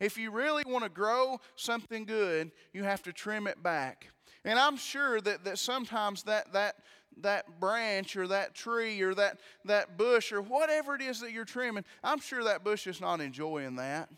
If 0.00 0.18
you 0.18 0.32
really 0.32 0.64
want 0.66 0.82
to 0.82 0.90
grow 0.90 1.38
something 1.54 2.04
good, 2.04 2.50
you 2.72 2.82
have 2.82 3.02
to 3.04 3.12
trim 3.12 3.46
it 3.46 3.62
back. 3.62 4.08
And 4.44 4.58
I'm 4.58 4.76
sure 4.76 5.20
that, 5.20 5.44
that 5.44 5.58
sometimes 5.58 6.24
that, 6.24 6.52
that, 6.52 6.76
that 7.20 7.60
branch 7.60 8.16
or 8.16 8.26
that 8.28 8.54
tree 8.54 9.00
or 9.02 9.14
that, 9.14 9.38
that 9.64 9.96
bush 9.96 10.32
or 10.32 10.42
whatever 10.42 10.94
it 10.94 11.02
is 11.02 11.20
that 11.20 11.32
you're 11.32 11.44
trimming, 11.44 11.84
I'm 12.02 12.20
sure 12.20 12.44
that 12.44 12.64
bush 12.64 12.86
is 12.86 13.00
not 13.00 13.20
enjoying 13.20 13.76
that. 13.76 14.08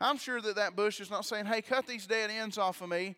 I'm 0.00 0.18
sure 0.18 0.40
that 0.40 0.56
that 0.56 0.76
bush 0.76 1.00
is 1.00 1.10
not 1.10 1.24
saying, 1.24 1.46
hey, 1.46 1.62
cut 1.62 1.86
these 1.86 2.06
dead 2.06 2.30
ends 2.30 2.58
off 2.58 2.82
of 2.82 2.88
me. 2.88 3.16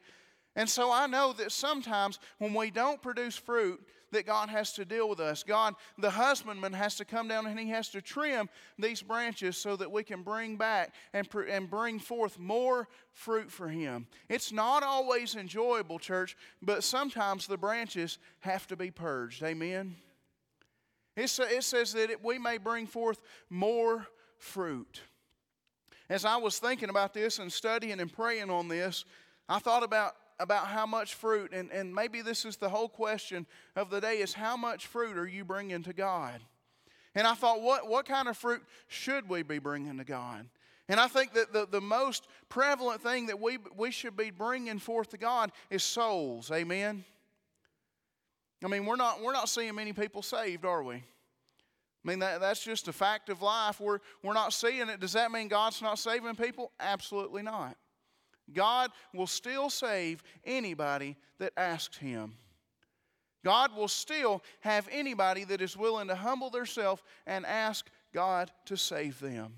And 0.54 0.68
so 0.68 0.92
I 0.92 1.06
know 1.06 1.32
that 1.32 1.50
sometimes 1.50 2.18
when 2.38 2.54
we 2.54 2.70
don't 2.70 3.02
produce 3.02 3.36
fruit, 3.36 3.80
that 4.14 4.26
God 4.26 4.48
has 4.48 4.72
to 4.72 4.84
deal 4.84 5.08
with 5.08 5.20
us. 5.20 5.42
God, 5.42 5.74
the 5.98 6.10
husbandman, 6.10 6.72
has 6.72 6.96
to 6.96 7.04
come 7.04 7.28
down 7.28 7.46
and 7.46 7.60
he 7.60 7.68
has 7.68 7.90
to 7.90 8.00
trim 8.00 8.48
these 8.78 9.02
branches 9.02 9.56
so 9.56 9.76
that 9.76 9.92
we 9.92 10.02
can 10.02 10.22
bring 10.22 10.56
back 10.56 10.94
and, 11.12 11.28
and 11.48 11.70
bring 11.70 11.98
forth 11.98 12.38
more 12.38 12.88
fruit 13.12 13.50
for 13.50 13.68
him. 13.68 14.06
It's 14.28 14.52
not 14.52 14.82
always 14.82 15.36
enjoyable, 15.36 15.98
church, 15.98 16.36
but 16.62 16.82
sometimes 16.82 17.46
the 17.46 17.58
branches 17.58 18.18
have 18.40 18.66
to 18.68 18.76
be 18.76 18.90
purged. 18.90 19.42
Amen? 19.42 19.96
It, 21.16 21.38
it 21.38 21.62
says 21.62 21.92
that 21.92 22.10
it, 22.10 22.24
we 22.24 22.38
may 22.38 22.58
bring 22.58 22.86
forth 22.86 23.20
more 23.48 24.06
fruit. 24.38 25.00
As 26.08 26.24
I 26.24 26.36
was 26.36 26.58
thinking 26.58 26.90
about 26.90 27.14
this 27.14 27.38
and 27.38 27.52
studying 27.52 28.00
and 28.00 28.12
praying 28.12 28.50
on 28.50 28.68
this, 28.68 29.04
I 29.48 29.58
thought 29.58 29.82
about 29.82 30.14
about 30.38 30.66
how 30.66 30.86
much 30.86 31.14
fruit, 31.14 31.52
and, 31.52 31.70
and 31.70 31.94
maybe 31.94 32.22
this 32.22 32.44
is 32.44 32.56
the 32.56 32.68
whole 32.68 32.88
question 32.88 33.46
of 33.76 33.90
the 33.90 34.00
day, 34.00 34.18
is 34.18 34.34
how 34.34 34.56
much 34.56 34.86
fruit 34.86 35.16
are 35.16 35.26
you 35.26 35.44
bringing 35.44 35.82
to 35.84 35.92
God? 35.92 36.40
And 37.14 37.26
I 37.26 37.34
thought, 37.34 37.62
what, 37.62 37.88
what 37.88 38.06
kind 38.06 38.26
of 38.28 38.36
fruit 38.36 38.62
should 38.88 39.28
we 39.28 39.42
be 39.42 39.58
bringing 39.58 39.98
to 39.98 40.04
God? 40.04 40.46
And 40.88 41.00
I 41.00 41.06
think 41.06 41.32
that 41.34 41.52
the, 41.52 41.66
the 41.70 41.80
most 41.80 42.26
prevalent 42.48 43.02
thing 43.02 43.26
that 43.26 43.40
we, 43.40 43.58
we 43.76 43.90
should 43.90 44.16
be 44.16 44.30
bringing 44.30 44.78
forth 44.78 45.10
to 45.10 45.16
God 45.16 45.52
is 45.70 45.82
souls. 45.82 46.50
Amen? 46.50 47.04
I 48.62 48.68
mean, 48.68 48.84
we're 48.84 48.96
not, 48.96 49.22
we're 49.22 49.32
not 49.32 49.48
seeing 49.48 49.74
many 49.74 49.92
people 49.92 50.22
saved, 50.22 50.64
are 50.64 50.82
we? 50.82 50.96
I 50.96 51.02
mean, 52.04 52.18
that, 52.18 52.40
that's 52.40 52.62
just 52.62 52.88
a 52.88 52.92
fact 52.92 53.30
of 53.30 53.40
life. 53.40 53.80
We're, 53.80 54.00
we're 54.22 54.34
not 54.34 54.52
seeing 54.52 54.88
it. 54.88 55.00
Does 55.00 55.14
that 55.14 55.30
mean 55.30 55.48
God's 55.48 55.80
not 55.80 55.98
saving 55.98 56.34
people? 56.34 56.72
Absolutely 56.78 57.42
not. 57.42 57.76
God 58.52 58.90
will 59.12 59.26
still 59.26 59.70
save 59.70 60.22
anybody 60.44 61.16
that 61.38 61.52
asks 61.56 61.96
Him. 61.96 62.34
God 63.44 63.76
will 63.76 63.88
still 63.88 64.42
have 64.60 64.88
anybody 64.90 65.44
that 65.44 65.60
is 65.60 65.76
willing 65.76 66.08
to 66.08 66.14
humble 66.14 66.50
themselves 66.50 67.02
and 67.26 67.44
ask 67.44 67.88
God 68.12 68.50
to 68.66 68.76
save 68.76 69.20
them. 69.20 69.52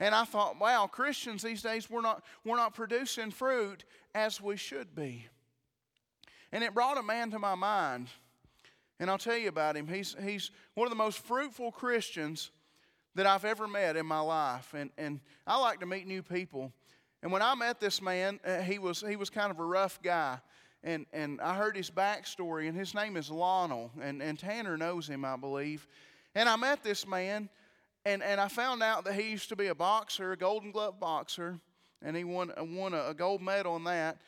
And 0.00 0.14
I 0.14 0.24
thought, 0.24 0.58
wow, 0.58 0.88
Christians 0.90 1.42
these 1.42 1.62
days, 1.62 1.88
we're 1.88 2.00
not, 2.00 2.24
we're 2.44 2.56
not 2.56 2.74
producing 2.74 3.30
fruit 3.30 3.84
as 4.14 4.40
we 4.40 4.56
should 4.56 4.94
be. 4.96 5.26
And 6.50 6.64
it 6.64 6.74
brought 6.74 6.98
a 6.98 7.02
man 7.02 7.30
to 7.30 7.38
my 7.38 7.54
mind. 7.54 8.08
And 8.98 9.10
I'll 9.10 9.18
tell 9.18 9.36
you 9.36 9.48
about 9.48 9.76
him. 9.76 9.86
He's, 9.86 10.16
he's 10.22 10.50
one 10.74 10.86
of 10.86 10.90
the 10.90 10.96
most 10.96 11.18
fruitful 11.18 11.72
Christians 11.72 12.50
that 13.14 13.26
I've 13.26 13.44
ever 13.44 13.68
met 13.68 13.96
in 13.96 14.06
my 14.06 14.20
life. 14.20 14.74
And, 14.74 14.90
and 14.96 15.20
I 15.46 15.58
like 15.60 15.80
to 15.80 15.86
meet 15.86 16.06
new 16.06 16.22
people. 16.22 16.72
And 17.22 17.30
when 17.30 17.42
I 17.42 17.54
met 17.54 17.80
this 17.80 18.02
man, 18.02 18.40
uh, 18.44 18.58
he 18.58 18.78
was, 18.78 19.04
he 19.06 19.16
was 19.16 19.30
kind 19.30 19.50
of 19.50 19.60
a 19.60 19.64
rough 19.64 20.00
guy. 20.02 20.38
And, 20.82 21.06
and 21.12 21.40
I 21.40 21.54
heard 21.54 21.76
his 21.76 21.90
backstory, 21.90 22.68
and 22.68 22.76
his 22.76 22.94
name 22.94 23.16
is 23.16 23.30
Lionel. 23.30 23.92
And, 24.00 24.20
and 24.20 24.38
Tanner 24.38 24.76
knows 24.76 25.08
him, 25.08 25.24
I 25.24 25.36
believe. 25.36 25.86
And 26.34 26.48
I 26.48 26.56
met 26.56 26.82
this 26.82 27.06
man, 27.06 27.48
and, 28.04 28.22
and 28.22 28.40
I 28.40 28.48
found 28.48 28.82
out 28.82 29.04
that 29.04 29.14
he 29.14 29.30
used 29.30 29.48
to 29.50 29.56
be 29.56 29.68
a 29.68 29.74
boxer, 29.74 30.32
a 30.32 30.36
Golden 30.36 30.72
Glove 30.72 30.98
boxer, 30.98 31.60
and 32.02 32.16
he 32.16 32.24
won, 32.24 32.52
uh, 32.58 32.64
won 32.64 32.94
a, 32.94 33.08
a 33.08 33.14
gold 33.14 33.40
medal 33.40 33.76
in 33.76 33.84
that. 33.84 34.18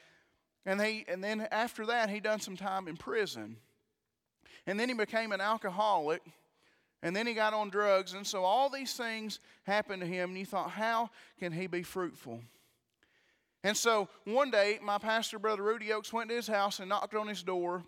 And, 0.64 0.80
he, 0.80 1.04
and 1.09 1.22
then 1.22 1.48
after 1.50 1.87
that, 1.87 2.09
he 2.09 2.20
done 2.20 2.40
some 2.40 2.57
time 2.57 2.87
in 2.87 2.96
prison. 2.96 3.57
And 4.66 4.78
then 4.78 4.88
he 4.88 4.94
became 4.94 5.33
an 5.33 5.40
alcoholic 5.40 6.22
and 7.04 7.14
then 7.14 7.26
he 7.26 7.35
got 7.35 7.52
on 7.52 7.68
drugs. 7.68 8.14
And 8.14 8.26
so 8.26 8.44
all 8.44 8.70
these 8.70 8.94
things 8.94 9.38
happened 9.64 10.00
to 10.00 10.09
him, 10.09 10.30
and 10.30 10.38
you 10.38 10.46
thought, 10.46 10.70
how 10.70 11.11
can 11.38 11.52
he 11.52 11.66
be 11.66 11.83
fruitful? 11.83 12.40
And 13.64 13.74
so 13.74 14.09
one 14.24 14.50
day, 14.50 14.79
my 14.83 14.98
pastor, 14.98 15.38
Brother 15.38 15.62
Rudy 15.62 15.90
Oaks, 15.92 16.12
went 16.12 16.29
to 16.29 16.37
his 16.37 16.46
house 16.46 16.81
and 16.81 16.88
knocked 16.90 17.14
on 17.14 17.27
his 17.27 17.42
door 17.42 17.83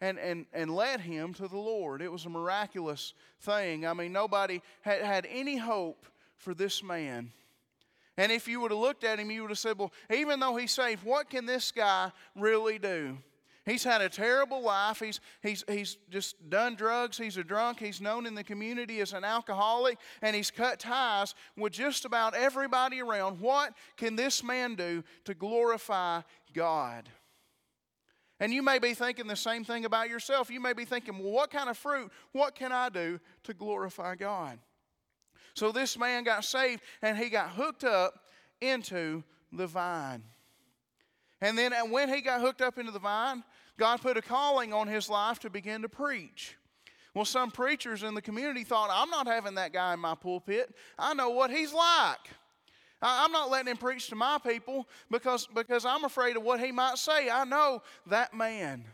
and, 0.00 0.18
and, 0.18 0.46
and 0.52 0.74
led 0.74 1.00
him 1.00 1.32
to 1.34 1.46
the 1.46 1.56
Lord. 1.56 2.02
It 2.02 2.10
was 2.10 2.26
a 2.26 2.28
miraculous 2.28 3.14
thing. 3.40 3.86
I 3.86 3.94
mean, 3.94 4.12
nobody 4.12 4.60
had, 4.80 5.00
had 5.00 5.26
any 5.30 5.56
hope 5.56 6.06
for 6.38 6.54
this 6.54 6.82
man. 6.82 7.30
And 8.16 8.32
if 8.32 8.48
you 8.48 8.60
would 8.60 8.72
have 8.72 8.80
looked 8.80 9.04
at 9.04 9.20
him, 9.20 9.30
you 9.30 9.42
would 9.42 9.52
have 9.52 9.58
said, 9.60 9.78
Well, 9.78 9.92
even 10.12 10.40
though 10.40 10.56
he's 10.56 10.72
saved, 10.72 11.04
what 11.04 11.30
can 11.30 11.46
this 11.46 11.70
guy 11.70 12.10
really 12.36 12.80
do? 12.80 13.16
He's 13.64 13.84
had 13.84 14.00
a 14.00 14.08
terrible 14.08 14.60
life. 14.60 14.98
He's, 14.98 15.20
he's, 15.40 15.64
he's 15.68 15.96
just 16.10 16.50
done 16.50 16.74
drugs. 16.74 17.16
He's 17.16 17.36
a 17.36 17.44
drunk. 17.44 17.78
He's 17.78 18.00
known 18.00 18.26
in 18.26 18.34
the 18.34 18.42
community 18.42 19.00
as 19.00 19.12
an 19.12 19.22
alcoholic, 19.22 19.98
and 20.20 20.34
he's 20.34 20.50
cut 20.50 20.80
ties 20.80 21.34
with 21.56 21.72
just 21.72 22.04
about 22.04 22.34
everybody 22.34 23.00
around. 23.00 23.40
What 23.40 23.74
can 23.96 24.16
this 24.16 24.42
man 24.42 24.74
do 24.74 25.04
to 25.24 25.34
glorify 25.34 26.22
God? 26.52 27.08
And 28.40 28.52
you 28.52 28.62
may 28.62 28.80
be 28.80 28.94
thinking 28.94 29.28
the 29.28 29.36
same 29.36 29.62
thing 29.62 29.84
about 29.84 30.08
yourself. 30.08 30.50
You 30.50 30.58
may 30.58 30.72
be 30.72 30.84
thinking, 30.84 31.18
well, 31.20 31.30
what 31.30 31.52
kind 31.52 31.70
of 31.70 31.78
fruit, 31.78 32.10
what 32.32 32.56
can 32.56 32.72
I 32.72 32.88
do 32.88 33.20
to 33.44 33.54
glorify 33.54 34.16
God? 34.16 34.58
So 35.54 35.70
this 35.70 35.96
man 35.96 36.24
got 36.24 36.44
saved 36.44 36.82
and 37.02 37.16
he 37.16 37.28
got 37.28 37.50
hooked 37.50 37.84
up 37.84 38.24
into 38.60 39.22
the 39.52 39.68
vine. 39.68 40.24
And 41.40 41.58
then 41.58 41.72
when 41.90 42.08
he 42.08 42.20
got 42.20 42.40
hooked 42.40 42.62
up 42.62 42.78
into 42.78 42.92
the 42.92 43.00
vine, 43.00 43.44
God 43.78 44.00
put 44.00 44.16
a 44.16 44.22
calling 44.22 44.72
on 44.72 44.86
his 44.86 45.08
life 45.08 45.38
to 45.40 45.50
begin 45.50 45.82
to 45.82 45.88
preach. 45.88 46.56
Well, 47.14 47.24
some 47.24 47.50
preachers 47.50 48.02
in 48.02 48.14
the 48.14 48.22
community 48.22 48.64
thought, 48.64 48.88
I'm 48.90 49.10
not 49.10 49.26
having 49.26 49.54
that 49.56 49.72
guy 49.72 49.92
in 49.92 50.00
my 50.00 50.14
pulpit. 50.14 50.74
I 50.98 51.14
know 51.14 51.30
what 51.30 51.50
he's 51.50 51.72
like. 51.72 52.20
I'm 53.02 53.32
not 53.32 53.50
letting 53.50 53.70
him 53.70 53.76
preach 53.76 54.08
to 54.08 54.14
my 54.14 54.38
people 54.38 54.88
because, 55.10 55.48
because 55.52 55.84
I'm 55.84 56.04
afraid 56.04 56.36
of 56.36 56.44
what 56.44 56.60
he 56.60 56.70
might 56.70 56.98
say. 56.98 57.28
I 57.28 57.44
know 57.44 57.82
that 58.06 58.32
man. 58.32 58.84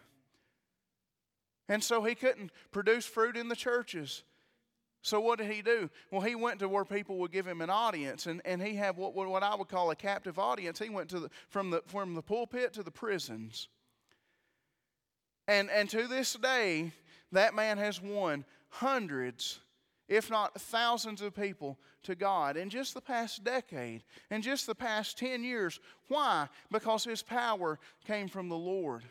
And 1.69 1.85
so 1.85 2.03
he 2.03 2.15
couldn't 2.15 2.51
produce 2.73 3.05
fruit 3.05 3.37
in 3.37 3.49
the 3.49 3.57
churches. 3.57 4.23
So 5.03 5.21
what 5.21 5.39
did 5.39 5.51
he 5.51 5.63
do? 5.63 5.91
Well, 6.11 6.23
he 6.23 6.35
went 6.35 6.59
to 6.61 6.69
where 6.69 6.85
people 6.85 7.19
would 7.19 7.31
give 7.31 7.47
him 7.47 7.61
an 7.61 7.71
audience, 7.71 8.27
and, 8.27 8.41
and 8.45 8.61
he 8.61 8.75
had 8.75 8.97
what, 8.97 9.15
what 9.15 9.43
I 9.43 9.55
would 9.55 9.69
call 9.69 9.91
a 9.91 9.97
captive 9.97 10.39
audience. 10.39 10.79
He 10.79 10.89
went 10.89 11.11
to 11.11 11.21
the, 11.21 11.31
from, 11.51 11.71
the, 11.71 11.83
from 11.87 12.15
the 12.15 12.23
pulpit 12.23 12.73
to 12.73 12.83
the 12.83 12.91
prisons. 12.91 13.69
And, 15.49 15.71
and 15.71 15.89
to 15.91 16.07
this 16.07 16.35
day, 16.35 16.93
that 17.33 17.55
man 17.55 17.79
has 17.79 18.01
won 18.01 18.45
hundreds, 18.69 19.61
if 20.07 20.31
not 20.31 20.61
thousands 20.61 21.23
of 21.23 21.35
people 21.35 21.79
to 22.03 22.15
God 22.15 22.59
in 22.59 22.69
just 22.69 22.93
the 22.93 23.01
past 23.01 23.43
decade, 23.43 24.03
in 24.31 24.43
just 24.43 24.67
the 24.67 24.75
past 24.75 25.19
10 25.19 25.43
years. 25.43 25.81
Why? 26.09 26.49
Because 26.71 27.05
his 27.05 27.23
power 27.23 27.79
came 28.07 28.29
from 28.29 28.51
the 28.51 28.57
Lord. 28.57 29.03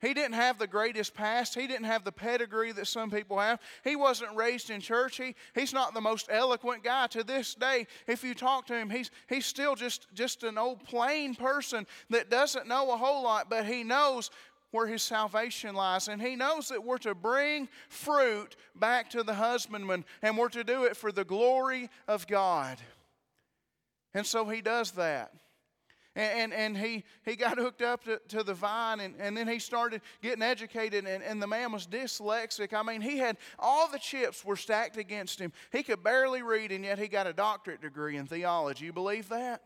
He 0.00 0.14
didn't 0.14 0.34
have 0.34 0.58
the 0.58 0.66
greatest 0.68 1.12
past. 1.12 1.56
He 1.56 1.66
didn't 1.66 1.86
have 1.86 2.04
the 2.04 2.12
pedigree 2.12 2.70
that 2.70 2.86
some 2.86 3.10
people 3.10 3.38
have. 3.40 3.58
He 3.82 3.96
wasn't 3.96 4.36
raised 4.36 4.70
in 4.70 4.80
church. 4.80 5.16
He, 5.16 5.34
he's 5.56 5.72
not 5.72 5.92
the 5.92 6.00
most 6.00 6.28
eloquent 6.30 6.84
guy. 6.84 7.08
To 7.08 7.24
this 7.24 7.56
day, 7.56 7.88
if 8.06 8.22
you 8.22 8.34
talk 8.34 8.66
to 8.66 8.74
him, 8.74 8.90
he's, 8.90 9.10
he's 9.28 9.44
still 9.44 9.74
just, 9.74 10.06
just 10.14 10.44
an 10.44 10.56
old 10.56 10.84
plain 10.84 11.34
person 11.34 11.84
that 12.10 12.30
doesn't 12.30 12.68
know 12.68 12.92
a 12.92 12.96
whole 12.96 13.24
lot, 13.24 13.50
but 13.50 13.66
he 13.66 13.82
knows 13.82 14.30
where 14.70 14.86
his 14.86 15.02
salvation 15.02 15.74
lies. 15.74 16.08
And 16.08 16.20
he 16.20 16.36
knows 16.36 16.68
that 16.68 16.84
we're 16.84 16.98
to 16.98 17.14
bring 17.14 17.68
fruit 17.88 18.56
back 18.74 19.10
to 19.10 19.22
the 19.22 19.34
husbandman, 19.34 20.04
and 20.22 20.36
we're 20.36 20.48
to 20.50 20.64
do 20.64 20.84
it 20.84 20.96
for 20.96 21.12
the 21.12 21.24
glory 21.24 21.90
of 22.06 22.26
God. 22.26 22.78
And 24.14 24.26
so 24.26 24.46
he 24.46 24.60
does 24.60 24.92
that 24.92 25.32
and, 26.18 26.52
and, 26.52 26.54
and 26.54 26.76
he, 26.76 27.04
he 27.24 27.36
got 27.36 27.58
hooked 27.58 27.80
up 27.80 28.04
to, 28.04 28.20
to 28.28 28.42
the 28.42 28.52
vine, 28.52 28.98
and, 28.98 29.14
and 29.20 29.36
then 29.36 29.46
he 29.46 29.60
started 29.60 30.02
getting 30.20 30.42
educated, 30.42 31.06
and, 31.06 31.22
and 31.22 31.40
the 31.40 31.46
man 31.46 31.70
was 31.70 31.86
dyslexic. 31.86 32.74
I 32.74 32.82
mean, 32.82 33.00
he 33.00 33.18
had 33.18 33.36
all 33.58 33.88
the 33.88 34.00
chips 34.00 34.44
were 34.44 34.56
stacked 34.56 34.96
against 34.96 35.38
him. 35.38 35.52
He 35.70 35.84
could 35.84 36.02
barely 36.02 36.42
read, 36.42 36.72
and 36.72 36.84
yet 36.84 36.98
he 36.98 37.06
got 37.06 37.28
a 37.28 37.32
doctorate 37.32 37.80
degree 37.80 38.16
in 38.16 38.26
theology. 38.26 38.86
You 38.86 38.92
believe 38.92 39.28
that? 39.28 39.62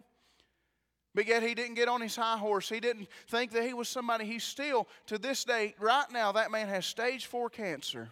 But 1.15 1.27
yet 1.27 1.43
he 1.43 1.55
didn't 1.55 1.75
get 1.75 1.89
on 1.89 2.01
his 2.01 2.17
high 2.17 2.39
horse. 2.39 2.69
He 2.69 2.81
didn't 2.81 3.09
think 3.29 3.53
that 3.53 3.65
he 3.65 3.75
was 3.75 3.89
somebody. 3.89 4.25
He's 4.25 4.45
still, 4.45 4.89
to 5.07 5.19
this 5.19 5.45
day, 5.45 5.75
right 5.79 6.11
now, 6.11 6.33
that 6.33 6.51
man 6.51 6.69
has 6.69 6.87
stage 6.87 7.27
four 7.27 7.51
cancer 7.51 8.11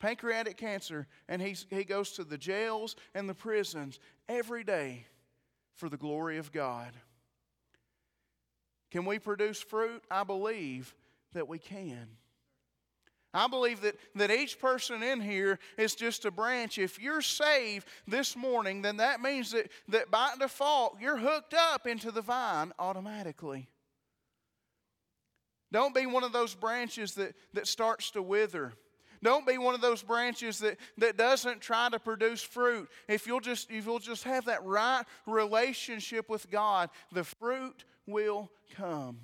pancreatic 0.00 0.56
cancer, 0.56 1.06
and 1.28 1.40
he's, 1.40 1.66
he 1.70 1.84
goes 1.84 2.12
to 2.12 2.24
the 2.24 2.38
jails 2.38 2.96
and 3.14 3.28
the 3.28 3.34
prisons 3.34 4.00
every 4.28 4.64
day 4.64 5.06
for 5.76 5.88
the 5.88 5.96
glory 5.96 6.38
of 6.38 6.50
God. 6.50 6.92
Can 8.90 9.04
we 9.04 9.20
produce 9.20 9.60
fruit? 9.60 10.02
I 10.10 10.24
believe 10.24 10.94
that 11.32 11.46
we 11.46 11.58
can. 11.58 12.08
I 13.32 13.46
believe 13.46 13.80
that, 13.82 13.94
that 14.16 14.30
each 14.30 14.58
person 14.58 15.02
in 15.02 15.20
here 15.20 15.58
is 15.78 15.94
just 15.94 16.24
a 16.24 16.30
branch. 16.30 16.78
If 16.78 17.00
you're 17.00 17.22
saved 17.22 17.86
this 18.06 18.34
morning, 18.34 18.82
then 18.82 18.96
that 18.96 19.20
means 19.20 19.52
that, 19.52 19.70
that 19.88 20.10
by 20.10 20.32
default, 20.38 20.96
you're 21.00 21.16
hooked 21.16 21.54
up 21.54 21.86
into 21.86 22.10
the 22.10 22.22
vine 22.22 22.72
automatically. 22.78 23.68
Don't 25.72 25.94
be 25.94 26.06
one 26.06 26.24
of 26.24 26.32
those 26.32 26.54
branches 26.54 27.14
that, 27.14 27.34
that 27.54 27.68
starts 27.68 28.10
to 28.12 28.22
wither. 28.22 28.72
Don't 29.22 29.46
be 29.46 29.58
one 29.58 29.74
of 29.74 29.80
those 29.80 30.02
branches 30.02 30.58
that, 30.60 30.78
that 30.98 31.16
doesn't 31.16 31.60
try 31.60 31.88
to 31.90 31.98
produce 31.98 32.42
fruit. 32.42 32.88
If 33.06 33.26
you'll 33.26 33.40
just 33.40 33.70
if 33.70 33.84
you'll 33.84 33.98
just 33.98 34.24
have 34.24 34.46
that 34.46 34.64
right 34.64 35.04
relationship 35.26 36.28
with 36.28 36.50
God, 36.50 36.88
the 37.12 37.24
fruit 37.24 37.84
will 38.06 38.50
come. 38.74 39.18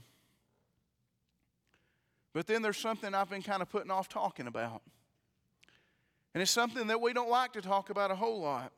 But 2.36 2.46
then 2.46 2.60
there's 2.60 2.76
something 2.76 3.14
I've 3.14 3.30
been 3.30 3.40
kind 3.40 3.62
of 3.62 3.70
putting 3.70 3.90
off 3.90 4.10
talking 4.10 4.46
about. 4.46 4.82
And 6.34 6.42
it's 6.42 6.50
something 6.50 6.88
that 6.88 7.00
we 7.00 7.14
don't 7.14 7.30
like 7.30 7.54
to 7.54 7.62
talk 7.62 7.88
about 7.88 8.10
a 8.10 8.14
whole 8.14 8.42
lot. 8.42 8.72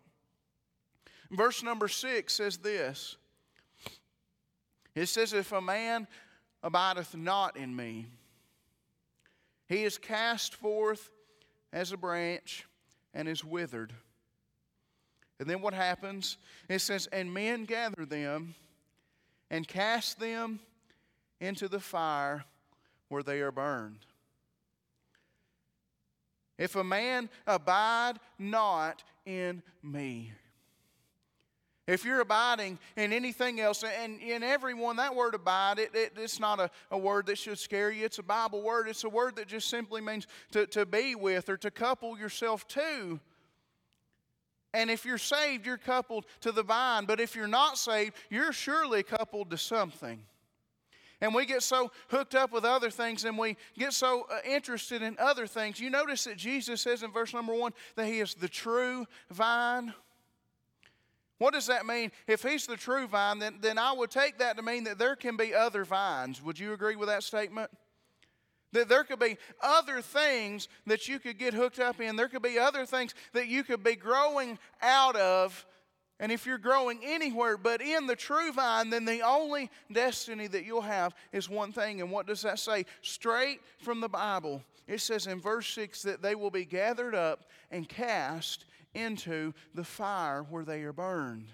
Verse 1.33 1.65
number 1.65 1.89
six 1.89 2.35
says 2.35 2.59
this 2.59 3.17
It 4.95 5.07
says, 5.07 5.33
If 5.33 5.51
a 5.51 5.61
man 5.61 6.07
abideth 6.63 7.17
not 7.17 7.57
in 7.57 7.75
me, 7.75 8.07
he 9.67 9.83
is 9.83 9.99
cast 9.99 10.55
forth 10.55 11.11
as 11.73 11.91
a 11.91 11.97
branch 11.97 12.65
and 13.13 13.27
is 13.27 13.45
withered. 13.45 13.93
And 15.41 15.51
then 15.51 15.63
what 15.63 15.75
happens? 15.75 16.39
It 16.69 16.79
says, 16.79 17.09
And 17.09 17.35
men 17.35 17.65
gather 17.65 18.07
them 18.07 18.55
and 19.51 19.67
cast 19.67 20.21
them 20.21 20.61
into 21.41 21.67
the 21.67 21.81
fire 21.81 22.45
where 23.09 23.23
they 23.23 23.41
are 23.41 23.53
burned. 23.53 24.07
If 26.59 26.75
a 26.75 26.85
man 26.85 27.29
abide 27.47 28.15
not 28.39 29.05
in 29.25 29.63
me, 29.83 30.33
if 31.89 32.05
you're 32.05 32.21
abiding 32.21 32.79
in 32.97 33.15
anything 33.15 33.61
else, 33.61 33.83
and 33.83 34.21
in 34.21 34.43
everyone, 34.43 34.97
that 34.97 35.15
word 35.15 35.35
abide, 35.35 35.79
it, 35.79 35.95
it, 35.95 36.13
it's 36.19 36.39
not 36.39 36.61
a, 36.61 36.71
a 36.91 36.99
word 36.99 37.25
that 37.27 37.39
should 37.39 37.59
scare 37.59 37.91
you. 37.91 38.05
It's 38.05 38.19
a 38.19 38.23
Bible 38.23 38.61
word. 38.61 38.89
It's 38.89 39.05
a 39.05 39.09
word 39.09 39.37
that 39.37 39.49
just 39.49 39.71
simply 39.71 40.03
means 40.03 40.27
to, 40.53 40.67
to 40.67 40.85
be 40.85 41.15
with 41.15 41.49
or 41.49 41.57
to 41.57 41.71
couple 41.71 42.19
yourself 42.19 42.69
to. 42.69 43.19
And 44.75 44.91
if 44.91 45.07
you're 45.07 45.17
saved, 45.17 45.65
you're 45.65 45.79
coupled 45.79 46.27
to 46.43 46.53
the 46.53 46.63
vine. 46.63 47.07
But 47.07 47.21
if 47.21 47.35
you're 47.35 47.49
not 47.49 47.79
saved, 47.79 48.15
you're 48.29 48.53
surely 48.53 49.03
coupled 49.03 49.51
to 49.51 49.57
something. 49.57 50.21
And 51.21 51.35
we 51.35 51.47
get 51.47 51.63
so 51.63 51.91
hooked 52.09 52.35
up 52.35 52.53
with 52.53 52.65
other 52.65 52.91
things 52.91 53.25
and 53.25 53.37
we 53.37 53.57
get 53.77 53.93
so 53.93 54.27
uh, 54.31 54.39
interested 54.47 55.03
in 55.03 55.17
other 55.19 55.47
things. 55.47 55.81
You 55.81 55.91
notice 55.91 56.25
that 56.25 56.37
Jesus 56.37 56.81
says 56.81 57.03
in 57.03 57.11
verse 57.11 57.35
number 57.35 57.55
one 57.55 57.73
that 57.97 58.07
He 58.07 58.21
is 58.21 58.35
the 58.35 58.49
true 58.49 59.07
vine. 59.31 59.93
What 61.39 61.55
does 61.55 61.69
that 61.69 61.87
mean? 61.87 62.11
If 62.27 62.43
he's 62.43 62.67
the 62.67 62.77
true 62.77 63.07
vine, 63.07 63.39
then, 63.39 63.59
then 63.61 63.79
I 63.79 63.93
would 63.93 64.11
take 64.11 64.39
that 64.39 64.57
to 64.57 64.63
mean 64.63 64.85
that 64.85 64.99
there 64.99 65.15
can 65.15 65.37
be 65.37 65.55
other 65.55 65.85
vines. 65.85 66.43
Would 66.43 66.59
you 66.59 66.73
agree 66.73 66.97
with 66.97 67.09
that 67.09 67.23
statement? 67.23 67.71
That 68.73 68.89
there 68.89 69.05
could 69.05 69.21
be 69.21 69.39
other 69.63 70.03
things 70.03 70.69
that 70.87 71.09
you 71.09 71.21
could 71.21 71.39
get 71.39 71.55
hooked 71.55 71.79
up 71.79 72.01
in. 72.01 72.17
There 72.17 72.29
could 72.29 72.43
be 72.43 72.59
other 72.59 72.85
things 72.85 73.15
that 73.33 73.47
you 73.47 73.63
could 73.63 73.85
be 73.85 73.95
growing 73.95 74.59
out 74.83 75.17
of. 75.17 75.65
And 76.21 76.33
if 76.33 76.47
you're 76.47 76.59
growing 76.59 77.01
anywhere 77.05 77.57
but 77.57 77.81
in 77.81 78.07
the 78.07 78.17
true 78.17 78.53
vine, 78.53 78.91
then 78.91 79.05
the 79.05 79.23
only 79.23 79.71
destiny 79.93 80.49
that 80.49 80.65
you'll 80.65 80.81
have 80.81 81.15
is 81.33 81.49
one 81.49 81.73
thing. 81.73 82.01
And 82.01 82.11
what 82.11 82.27
does 82.27 82.43
that 82.43 82.59
say? 82.59 82.87
Straight 83.03 83.61
from 83.79 84.01
the 84.01 84.09
Bible. 84.09 84.63
It 84.87 85.01
says 85.01 85.27
in 85.27 85.41
verse 85.41 85.69
6 85.75 86.03
that 86.03 86.23
they 86.23 86.35
will 86.35 86.51
be 86.51 86.65
gathered 86.65 87.15
up 87.15 87.49
and 87.71 87.89
cast 87.89 88.65
into 88.95 89.53
the 89.75 89.85
fire 89.85 90.43
where 90.43 90.65
they 90.65 90.83
are 90.83 90.93
burned. 90.93 91.49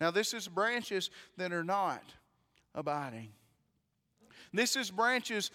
Now, 0.00 0.10
this 0.10 0.34
is 0.34 0.48
branches 0.48 1.10
that 1.36 1.52
are 1.52 1.64
not 1.64 2.02
abiding. 2.74 3.30
This 4.52 4.76
is 4.76 4.90
branches 4.90 5.50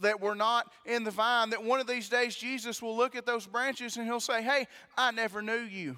that 0.00 0.20
were 0.20 0.34
not 0.34 0.70
in 0.84 1.04
the 1.04 1.10
vine, 1.10 1.50
that 1.50 1.64
one 1.64 1.80
of 1.80 1.86
these 1.86 2.08
days 2.08 2.36
Jesus 2.36 2.82
will 2.82 2.96
look 2.96 3.16
at 3.16 3.24
those 3.24 3.46
branches 3.46 3.96
and 3.96 4.06
he'll 4.06 4.20
say, 4.20 4.42
Hey, 4.42 4.66
I 4.96 5.10
never 5.10 5.40
knew 5.40 5.60
you. 5.60 5.96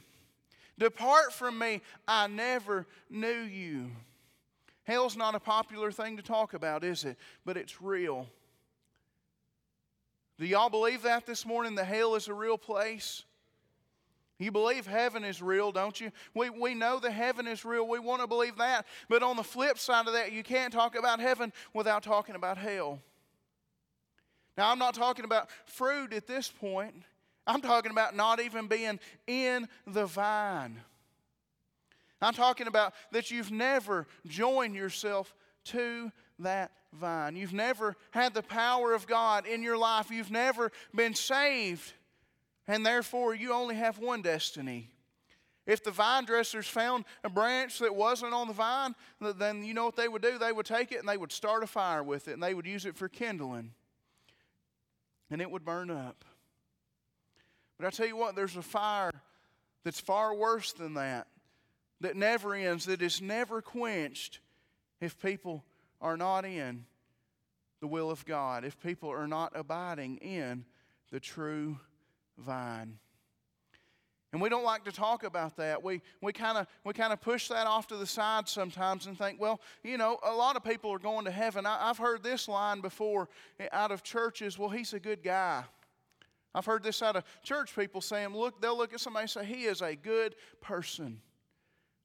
Depart 0.78 1.32
from 1.32 1.58
me, 1.58 1.82
I 2.06 2.28
never 2.28 2.86
knew 3.10 3.28
you. 3.28 3.90
Hell's 4.84 5.16
not 5.16 5.34
a 5.34 5.40
popular 5.40 5.90
thing 5.90 6.16
to 6.16 6.22
talk 6.22 6.54
about, 6.54 6.84
is 6.84 7.04
it? 7.04 7.18
But 7.44 7.56
it's 7.56 7.82
real. 7.82 8.26
Do 10.38 10.46
y'all 10.46 10.70
believe 10.70 11.02
that 11.02 11.26
this 11.26 11.44
morning? 11.44 11.74
The 11.74 11.84
hell 11.84 12.14
is 12.14 12.28
a 12.28 12.34
real 12.34 12.56
place? 12.56 13.24
You 14.38 14.52
believe 14.52 14.86
heaven 14.86 15.24
is 15.24 15.42
real, 15.42 15.72
don't 15.72 16.00
you? 16.00 16.12
We, 16.32 16.48
we 16.48 16.74
know 16.74 17.00
that 17.00 17.10
heaven 17.10 17.48
is 17.48 17.64
real. 17.64 17.88
We 17.88 17.98
want 17.98 18.22
to 18.22 18.28
believe 18.28 18.56
that. 18.58 18.86
But 19.08 19.24
on 19.24 19.36
the 19.36 19.42
flip 19.42 19.78
side 19.78 20.06
of 20.06 20.12
that, 20.12 20.30
you 20.30 20.44
can't 20.44 20.72
talk 20.72 20.96
about 20.96 21.18
heaven 21.18 21.52
without 21.74 22.04
talking 22.04 22.36
about 22.36 22.56
hell. 22.56 23.00
Now, 24.56 24.70
I'm 24.70 24.78
not 24.78 24.94
talking 24.94 25.24
about 25.24 25.48
fruit 25.66 26.12
at 26.12 26.28
this 26.28 26.48
point. 26.48 26.94
I'm 27.48 27.62
talking 27.62 27.90
about 27.90 28.14
not 28.14 28.40
even 28.40 28.66
being 28.66 29.00
in 29.26 29.66
the 29.86 30.04
vine. 30.04 30.78
I'm 32.20 32.34
talking 32.34 32.66
about 32.66 32.92
that 33.12 33.30
you've 33.30 33.50
never 33.50 34.06
joined 34.26 34.74
yourself 34.74 35.34
to 35.66 36.12
that 36.40 36.72
vine. 36.92 37.36
You've 37.36 37.54
never 37.54 37.96
had 38.10 38.34
the 38.34 38.42
power 38.42 38.92
of 38.92 39.06
God 39.06 39.46
in 39.46 39.62
your 39.62 39.78
life. 39.78 40.10
You've 40.10 40.30
never 40.30 40.70
been 40.94 41.14
saved 41.14 41.94
and 42.66 42.84
therefore 42.84 43.34
you 43.34 43.54
only 43.54 43.76
have 43.76 43.98
one 43.98 44.20
destiny. 44.20 44.90
If 45.66 45.82
the 45.82 45.90
vine 45.90 46.26
dressers 46.26 46.66
found 46.66 47.06
a 47.24 47.30
branch 47.30 47.78
that 47.78 47.94
wasn't 47.94 48.34
on 48.34 48.48
the 48.48 48.54
vine, 48.54 48.94
then 49.20 49.64
you 49.64 49.74
know 49.74 49.86
what 49.86 49.96
they 49.96 50.08
would 50.08 50.22
do? 50.22 50.38
They 50.38 50.52
would 50.52 50.66
take 50.66 50.92
it 50.92 50.98
and 50.98 51.08
they 51.08 51.16
would 51.16 51.32
start 51.32 51.62
a 51.62 51.66
fire 51.66 52.02
with 52.02 52.28
it 52.28 52.32
and 52.32 52.42
they 52.42 52.54
would 52.54 52.66
use 52.66 52.84
it 52.84 52.96
for 52.96 53.08
kindling. 53.08 53.72
and 55.30 55.42
it 55.42 55.50
would 55.50 55.64
burn 55.64 55.90
up. 55.90 56.24
But 57.78 57.86
I 57.86 57.90
tell 57.90 58.06
you 58.06 58.16
what, 58.16 58.34
there's 58.34 58.56
a 58.56 58.62
fire 58.62 59.12
that's 59.84 60.00
far 60.00 60.34
worse 60.34 60.72
than 60.72 60.94
that, 60.94 61.28
that 62.00 62.16
never 62.16 62.54
ends, 62.54 62.86
that 62.86 63.02
is 63.02 63.22
never 63.22 63.62
quenched 63.62 64.40
if 65.00 65.20
people 65.20 65.64
are 66.00 66.16
not 66.16 66.44
in 66.44 66.84
the 67.80 67.86
will 67.86 68.10
of 68.10 68.24
God, 68.26 68.64
if 68.64 68.80
people 68.80 69.10
are 69.10 69.28
not 69.28 69.52
abiding 69.54 70.16
in 70.18 70.64
the 71.10 71.20
true 71.20 71.78
vine. 72.36 72.98
And 74.32 74.42
we 74.42 74.50
don't 74.50 74.64
like 74.64 74.84
to 74.84 74.92
talk 74.92 75.22
about 75.22 75.56
that. 75.56 75.82
We, 75.82 76.02
we 76.20 76.34
kind 76.34 76.58
of 76.58 76.66
we 76.84 76.92
kind 76.92 77.14
of 77.14 77.20
push 77.20 77.48
that 77.48 77.66
off 77.66 77.86
to 77.86 77.96
the 77.96 78.06
side 78.06 78.46
sometimes 78.46 79.06
and 79.06 79.16
think, 79.16 79.40
well, 79.40 79.58
you 79.82 79.96
know, 79.96 80.18
a 80.22 80.34
lot 80.34 80.54
of 80.54 80.62
people 80.62 80.90
are 80.90 80.98
going 80.98 81.24
to 81.24 81.30
heaven. 81.30 81.64
I, 81.64 81.86
have 81.86 81.96
heard 81.96 82.22
this 82.22 82.46
line 82.46 82.82
before 82.82 83.30
out 83.72 83.90
of 83.90 84.02
churches. 84.02 84.58
Well, 84.58 84.68
he's 84.68 84.92
a 84.92 85.00
good 85.00 85.22
guy. 85.22 85.64
I've 86.54 86.64
heard 86.64 86.82
this 86.82 87.02
out 87.02 87.16
of 87.16 87.24
church 87.42 87.74
people 87.74 88.00
saying, 88.00 88.34
look, 88.34 88.60
they'll 88.60 88.76
look 88.76 88.92
at 88.92 89.00
somebody 89.00 89.22
and 89.22 89.30
say, 89.30 89.44
he 89.44 89.64
is 89.64 89.82
a 89.82 89.94
good 89.94 90.34
person. 90.60 91.20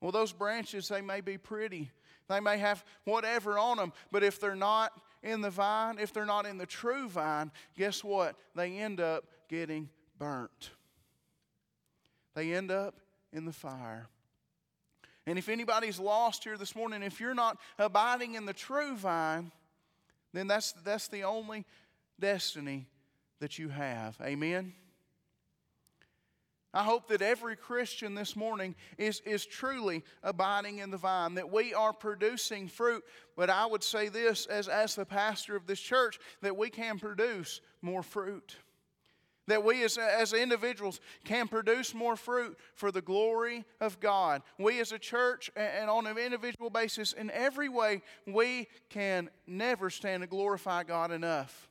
Well, 0.02 0.12
those 0.12 0.34
branches, 0.34 0.88
they 0.88 1.02
may 1.02 1.22
be 1.22 1.38
pretty. 1.38 1.92
They 2.28 2.40
may 2.40 2.58
have 2.58 2.84
whatever 3.06 3.58
on 3.58 3.78
them, 3.78 3.94
but 4.12 4.24
if 4.24 4.40
they're 4.40 4.56
not 4.56 4.92
in 5.22 5.42
the 5.42 5.50
vine, 5.50 5.98
if 6.00 6.14
they're 6.14 6.26
not 6.26 6.46
in 6.46 6.58
the 6.58 6.66
true 6.66 7.08
vine, 7.08 7.52
guess 7.78 8.04
what? 8.04 8.36
They 8.56 8.78
end 8.78 9.00
up 9.00 9.26
getting 9.50 9.90
burnt 10.20 10.72
they 12.36 12.54
end 12.54 12.72
up 12.72 13.00
in 13.32 13.46
the 13.46 13.54
fire. 13.54 14.08
And 15.26 15.38
if 15.38 15.48
anybody's 15.48 16.00
lost 16.00 16.44
here 16.44 16.58
this 16.58 16.76
morning, 16.76 17.02
if 17.02 17.20
you're 17.20 17.34
not 17.34 17.58
abiding 17.80 18.36
in 18.36 18.46
the 18.46 18.54
true 18.54 18.96
vine, 18.96 19.52
then 20.34 20.48
that's, 20.48 20.74
that's 20.84 21.08
the 21.08 21.24
only 21.24 21.66
destiny 22.20 22.88
that 23.44 23.60
you 23.60 23.68
have. 23.68 24.16
Amen? 24.22 24.72
I 26.74 26.82
hope 26.82 27.10
that 27.10 27.22
every 27.22 27.58
Christian 27.58 28.16
this 28.16 28.38
morning 28.38 28.74
is, 28.98 29.20
is 29.26 29.46
truly 29.46 30.02
abiding 30.24 30.78
in 30.78 30.92
the 30.92 30.98
vine, 30.98 31.34
that 31.34 31.52
we 31.52 31.74
are 31.74 31.92
producing 31.92 32.70
fruit. 32.70 33.04
But 33.36 33.50
I 33.50 33.66
would 33.66 33.84
say 33.84 34.08
this 34.08 34.46
as, 34.46 34.70
as 34.70 34.96
the 34.96 35.06
pastor 35.06 35.58
of 35.58 35.68
this 35.68 35.82
church, 35.82 36.20
that 36.42 36.56
we 36.56 36.70
can 36.70 36.98
produce 36.98 37.60
more 37.82 38.02
fruit. 38.02 38.56
That 39.48 39.66
we 39.66 39.84
as, 39.84 39.98
as 39.98 40.32
individuals 40.32 41.02
can 41.26 41.50
produce 41.50 41.94
more 41.94 42.16
fruit 42.16 42.58
for 42.76 42.94
the 42.94 43.02
glory 43.02 43.66
of 43.82 44.00
God. 44.00 44.42
We 44.58 44.80
as 44.80 44.94
a 44.94 45.00
church 45.00 45.52
and 45.58 45.90
on 45.90 46.08
an 46.08 46.18
individual 46.18 46.70
basis, 46.70 47.12
in 47.12 47.30
every 47.30 47.68
way, 47.68 48.04
we 48.26 48.70
can 48.90 49.30
never 49.46 49.90
stand 49.90 50.24
to 50.24 50.28
glorify 50.28 50.84
God 50.84 51.12
enough. 51.12 51.70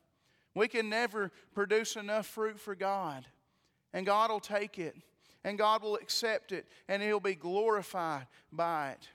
We 0.55 0.69
can 0.69 0.89
never 0.89 1.31
produce 1.55 1.97
enough 1.97 2.27
fruit 2.27 2.61
for 2.61 2.75
God. 2.75 3.27
And 3.93 4.07
God 4.07 4.31
will 4.31 4.41
take 4.41 4.79
it, 4.79 4.97
and 5.45 5.59
God 5.59 5.83
will 5.83 5.97
accept 5.97 6.53
it, 6.53 6.67
and 6.89 7.03
He'll 7.03 7.21
be 7.21 7.35
glorified 7.35 8.27
by 8.51 8.91
it. 8.91 9.09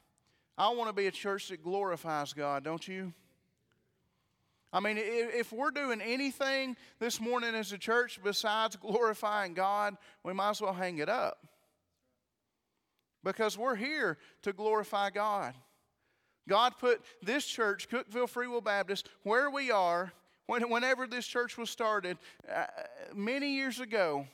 I 0.57 0.69
want 0.69 0.89
to 0.89 0.93
be 0.93 1.07
a 1.07 1.11
church 1.11 1.49
that 1.49 1.63
glorifies 1.63 2.33
God, 2.33 2.63
don't 2.63 2.87
you? 2.87 3.13
I 4.73 4.79
mean, 4.79 4.97
if 4.99 5.51
we're 5.53 5.71
doing 5.71 6.01
anything 6.01 6.75
this 6.99 7.21
morning 7.21 7.55
as 7.55 7.71
a 7.71 7.77
church 7.77 8.19
besides 8.23 8.75
glorifying 8.75 9.53
God, 9.53 9.95
we 10.23 10.33
might 10.33 10.51
as 10.51 10.61
well 10.61 10.73
hang 10.73 10.97
it 10.97 11.09
up. 11.09 11.47
Because 13.23 13.57
we're 13.57 13.75
here 13.75 14.17
to 14.43 14.53
glorify 14.53 15.09
God. 15.09 15.53
God 16.47 16.73
put 16.79 17.01
this 17.21 17.45
church, 17.45 17.89
Cookville 17.89 18.29
Free 18.29 18.47
Will 18.47 18.61
Baptist, 18.61 19.09
where 19.23 19.49
we 19.49 19.71
are, 19.71 20.11
whenever 20.47 21.07
this 21.07 21.27
church 21.27 21.57
was 21.57 21.69
started, 21.69 22.17
uh, 22.51 22.65
many 23.13 23.55
years 23.55 23.79
ago, 23.79 24.25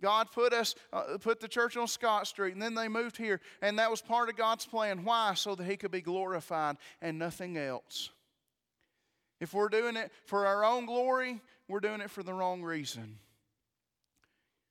God 0.00 0.30
put 0.32 0.52
us, 0.52 0.74
uh, 0.92 1.18
put 1.20 1.40
the 1.40 1.48
church 1.48 1.76
on 1.76 1.88
Scott 1.88 2.26
Street, 2.26 2.52
and 2.52 2.62
then 2.62 2.74
they 2.74 2.88
moved 2.88 3.16
here, 3.16 3.40
and 3.60 3.78
that 3.78 3.90
was 3.90 4.00
part 4.00 4.28
of 4.28 4.36
God's 4.36 4.64
plan. 4.64 5.04
Why? 5.04 5.34
So 5.34 5.54
that 5.54 5.64
He 5.64 5.76
could 5.76 5.90
be 5.90 6.00
glorified 6.00 6.76
and 7.02 7.18
nothing 7.18 7.56
else. 7.56 8.10
If 9.40 9.54
we're 9.54 9.68
doing 9.68 9.96
it 9.96 10.12
for 10.24 10.46
our 10.46 10.64
own 10.64 10.86
glory, 10.86 11.40
we're 11.68 11.80
doing 11.80 12.00
it 12.00 12.10
for 12.10 12.22
the 12.22 12.34
wrong 12.34 12.62
reason. 12.62 13.18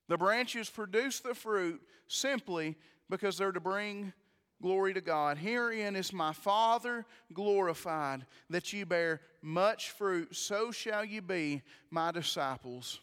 The 0.07 0.17
branches 0.17 0.69
produce 0.69 1.19
the 1.19 1.33
fruit 1.33 1.81
simply 2.07 2.75
because 3.09 3.37
they're 3.37 3.51
to 3.51 3.59
bring 3.59 4.13
glory 4.61 4.93
to 4.93 5.01
God. 5.01 5.37
Herein 5.37 5.95
is 5.95 6.11
my 6.11 6.33
Father 6.33 7.05
glorified, 7.33 8.25
that 8.49 8.73
you 8.73 8.85
bear 8.85 9.21
much 9.41 9.91
fruit, 9.91 10.35
so 10.35 10.71
shall 10.71 11.05
you 11.05 11.21
be 11.21 11.61
my 11.89 12.11
disciples. 12.11 12.99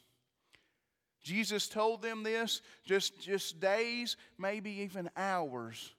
Jesus 1.22 1.68
told 1.68 2.02
them 2.02 2.22
this 2.22 2.60
just, 2.84 3.20
just 3.20 3.58
days, 3.58 4.16
maybe 4.38 4.70
even 4.70 5.08
hours 5.16 5.94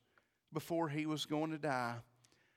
before 0.53 0.87
he 0.87 1.05
was 1.05 1.25
going 1.25 1.51
to 1.51 1.57
die. 1.57 1.95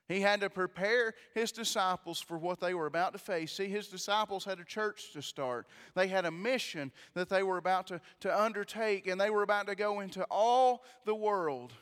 He 0.07 0.21
had 0.21 0.41
to 0.41 0.49
prepare 0.49 1.15
his 1.35 1.53
disciples 1.53 2.19
for 2.19 2.39
what 2.39 2.61
they 2.61 2.73
were 2.73 2.87
about 2.87 3.13
to 3.13 3.19
face. 3.19 3.53
See, 3.53 3.69
his 3.69 3.89
disciples 3.89 4.45
had 4.45 4.59
a 4.59 4.65
church 4.65 5.13
to 5.13 5.23
start, 5.23 5.67
they 5.95 6.09
had 6.09 6.25
a 6.25 6.31
mission 6.31 6.93
that 7.15 7.29
they 7.29 7.43
were 7.43 7.59
about 7.59 7.87
to, 7.89 8.01
to 8.21 8.43
undertake, 8.43 9.07
and 9.07 9.21
they 9.21 9.31
were 9.31 9.43
about 9.43 9.67
to 9.67 9.75
go 9.75 10.01
into 10.01 10.25
all 10.31 10.83
the 11.05 11.15
world. 11.15 11.73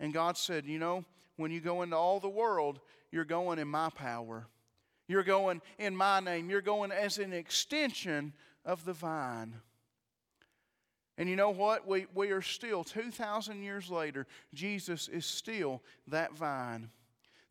And 0.00 0.12
God 0.12 0.36
said, 0.36 0.66
You 0.66 0.78
know, 0.78 1.04
when 1.36 1.52
you 1.52 1.60
go 1.60 1.82
into 1.82 1.96
all 1.96 2.18
the 2.18 2.28
world, 2.28 2.80
you're 3.12 3.24
going 3.24 3.58
in 3.58 3.68
my 3.68 3.90
power. 3.90 4.46
You're 5.06 5.22
going 5.22 5.60
in 5.78 5.94
my 5.94 6.20
name. 6.20 6.50
You're 6.50 6.60
going 6.60 6.90
as 6.90 7.18
an 7.18 7.32
extension 7.32 8.32
of 8.64 8.84
the 8.84 8.92
vine. 8.92 9.56
And 11.18 11.28
you 11.28 11.36
know 11.36 11.50
what? 11.50 11.86
We, 11.86 12.06
we 12.14 12.30
are 12.30 12.40
still, 12.40 12.82
2,000 12.82 13.62
years 13.62 13.90
later, 13.90 14.26
Jesus 14.54 15.08
is 15.08 15.26
still 15.26 15.82
that 16.06 16.34
vine. 16.34 16.90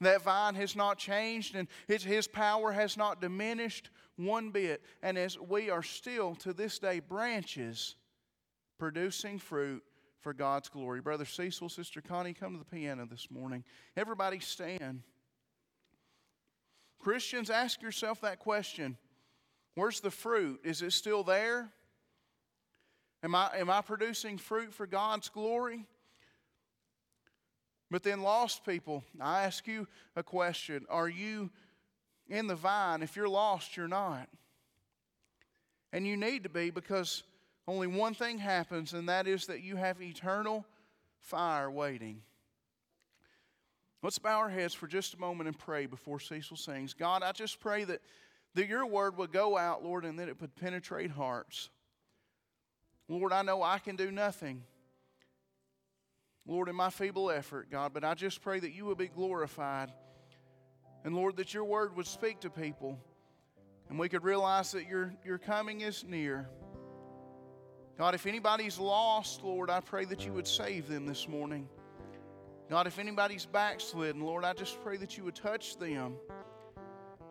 That 0.02 0.22
vine 0.22 0.56
has 0.56 0.76
not 0.76 0.98
changed 0.98 1.56
and 1.56 1.68
his, 1.88 2.04
his 2.04 2.28
power 2.28 2.72
has 2.72 2.96
not 2.96 3.22
diminished 3.22 3.90
one 4.16 4.50
bit. 4.50 4.82
And 5.04 5.18
as 5.18 5.38
we 5.38 5.70
are 5.70 5.84
still 5.84 6.36
to 6.36 6.54
this 6.54 6.80
day 6.80 7.00
branches 7.00 7.96
producing 8.80 9.38
fruit 9.38 9.84
for 10.22 10.34
God's 10.34 10.70
glory. 10.70 11.02
Brother 11.02 11.26
Cecil, 11.26 11.70
Sister 11.70 12.02
Connie, 12.02 12.34
come 12.34 12.54
to 12.54 12.60
the 12.60 12.66
piano 12.66 13.08
this 13.10 13.32
morning. 13.32 13.64
Everybody 13.96 14.40
stand. 14.40 15.04
Christians, 17.00 17.50
ask 17.50 17.82
yourself 17.82 18.22
that 18.22 18.40
question 18.40 18.98
Where's 19.76 20.02
the 20.02 20.12
fruit? 20.12 20.60
Is 20.64 20.82
it 20.82 20.92
still 20.92 21.24
there? 21.24 21.70
Am 23.24 23.36
I, 23.36 23.50
am 23.58 23.70
I 23.70 23.82
producing 23.82 24.38
fruit 24.38 24.74
for 24.74 24.88
God's 24.88 25.30
glory? 25.30 25.86
But 27.92 28.04
then, 28.04 28.22
lost 28.22 28.66
people, 28.66 29.04
I 29.20 29.44
ask 29.44 29.68
you 29.68 29.88
a 30.16 30.24
question 30.24 30.86
Are 30.90 31.10
you 31.10 31.50
in 32.28 32.48
the 32.48 32.56
vine? 32.56 33.02
If 33.02 33.16
you're 33.16 33.30
lost, 33.30 33.78
you're 33.78 33.88
not. 33.88 34.28
And 35.92 36.06
you 36.06 36.18
need 36.18 36.44
to 36.44 36.50
be 36.50 36.70
because 36.70 37.24
only 37.70 37.86
one 37.86 38.16
thing 38.16 38.40
happens, 38.40 38.94
and 38.94 39.08
that 39.10 39.28
is 39.28 39.46
that 39.46 39.62
you 39.62 39.76
have 39.76 40.02
eternal 40.02 40.66
fire 41.20 41.70
waiting. 41.70 42.24
Let's 44.02 44.18
bow 44.18 44.40
our 44.40 44.50
heads 44.50 44.74
for 44.74 44.88
just 44.88 45.14
a 45.14 45.20
moment 45.20 45.48
and 45.48 45.58
pray 45.58 45.86
before 45.86 46.20
Cecil 46.20 46.58
sings. 46.58 46.96
God, 46.96 47.22
I 47.22 47.32
just 47.32 47.60
pray 47.60 47.84
that, 47.84 48.02
that 48.56 48.68
your 48.68 48.88
word 48.88 49.18
would 49.18 49.32
go 49.32 49.56
out, 49.56 49.84
Lord, 49.84 50.04
and 50.04 50.18
that 50.18 50.30
it 50.30 50.42
would 50.42 50.56
penetrate 50.56 51.12
hearts. 51.12 51.70
Lord, 53.08 53.32
I 53.32 53.44
know 53.44 53.62
I 53.62 53.78
can 53.78 53.96
do 53.96 54.10
nothing. 54.10 54.64
Lord, 56.48 56.70
in 56.70 56.76
my 56.76 56.90
feeble 56.90 57.30
effort, 57.30 57.70
God, 57.70 57.94
but 57.94 58.04
I 58.04 58.16
just 58.16 58.42
pray 58.42 58.60
that 58.60 58.72
you 58.72 58.86
would 58.86 58.98
be 58.98 59.10
glorified. 59.10 59.92
And 61.04 61.16
Lord, 61.16 61.38
that 61.38 61.54
your 61.54 61.66
word 61.66 61.96
would 61.96 62.08
speak 62.08 62.40
to 62.40 62.50
people 62.50 62.98
and 63.90 64.00
we 64.00 64.10
could 64.10 64.24
realize 64.24 64.72
that 64.72 64.88
your, 64.88 65.14
your 65.24 65.38
coming 65.38 65.82
is 65.82 66.04
near. 66.04 66.48
God, 68.00 68.16
if 68.16 68.26
anybody's 68.26 68.80
lost, 68.80 69.44
Lord, 69.44 69.70
I 69.70 69.82
pray 69.82 70.06
that 70.06 70.26
you 70.26 70.32
would 70.32 70.48
save 70.48 70.88
them 70.88 71.06
this 71.06 71.28
morning. 71.28 71.68
God, 72.70 72.88
if 72.88 72.98
anybody's 72.98 73.46
backslidden, 73.46 74.22
Lord, 74.22 74.46
I 74.46 74.54
just 74.54 74.82
pray 74.82 74.96
that 74.96 75.18
you 75.18 75.26
would 75.26 75.36
touch 75.36 75.78
them. 75.78 76.16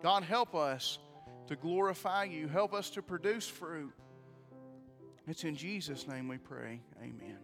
God, 0.02 0.24
help 0.24 0.54
us 0.54 0.98
to 1.46 1.56
glorify 1.56 2.24
you. 2.24 2.48
Help 2.48 2.74
us 2.74 2.90
to 2.90 3.02
produce 3.02 3.48
fruit. 3.48 3.94
It's 5.26 5.44
in 5.44 5.56
Jesus' 5.56 6.06
name 6.06 6.28
we 6.28 6.36
pray. 6.36 6.82
Amen. 7.02 7.38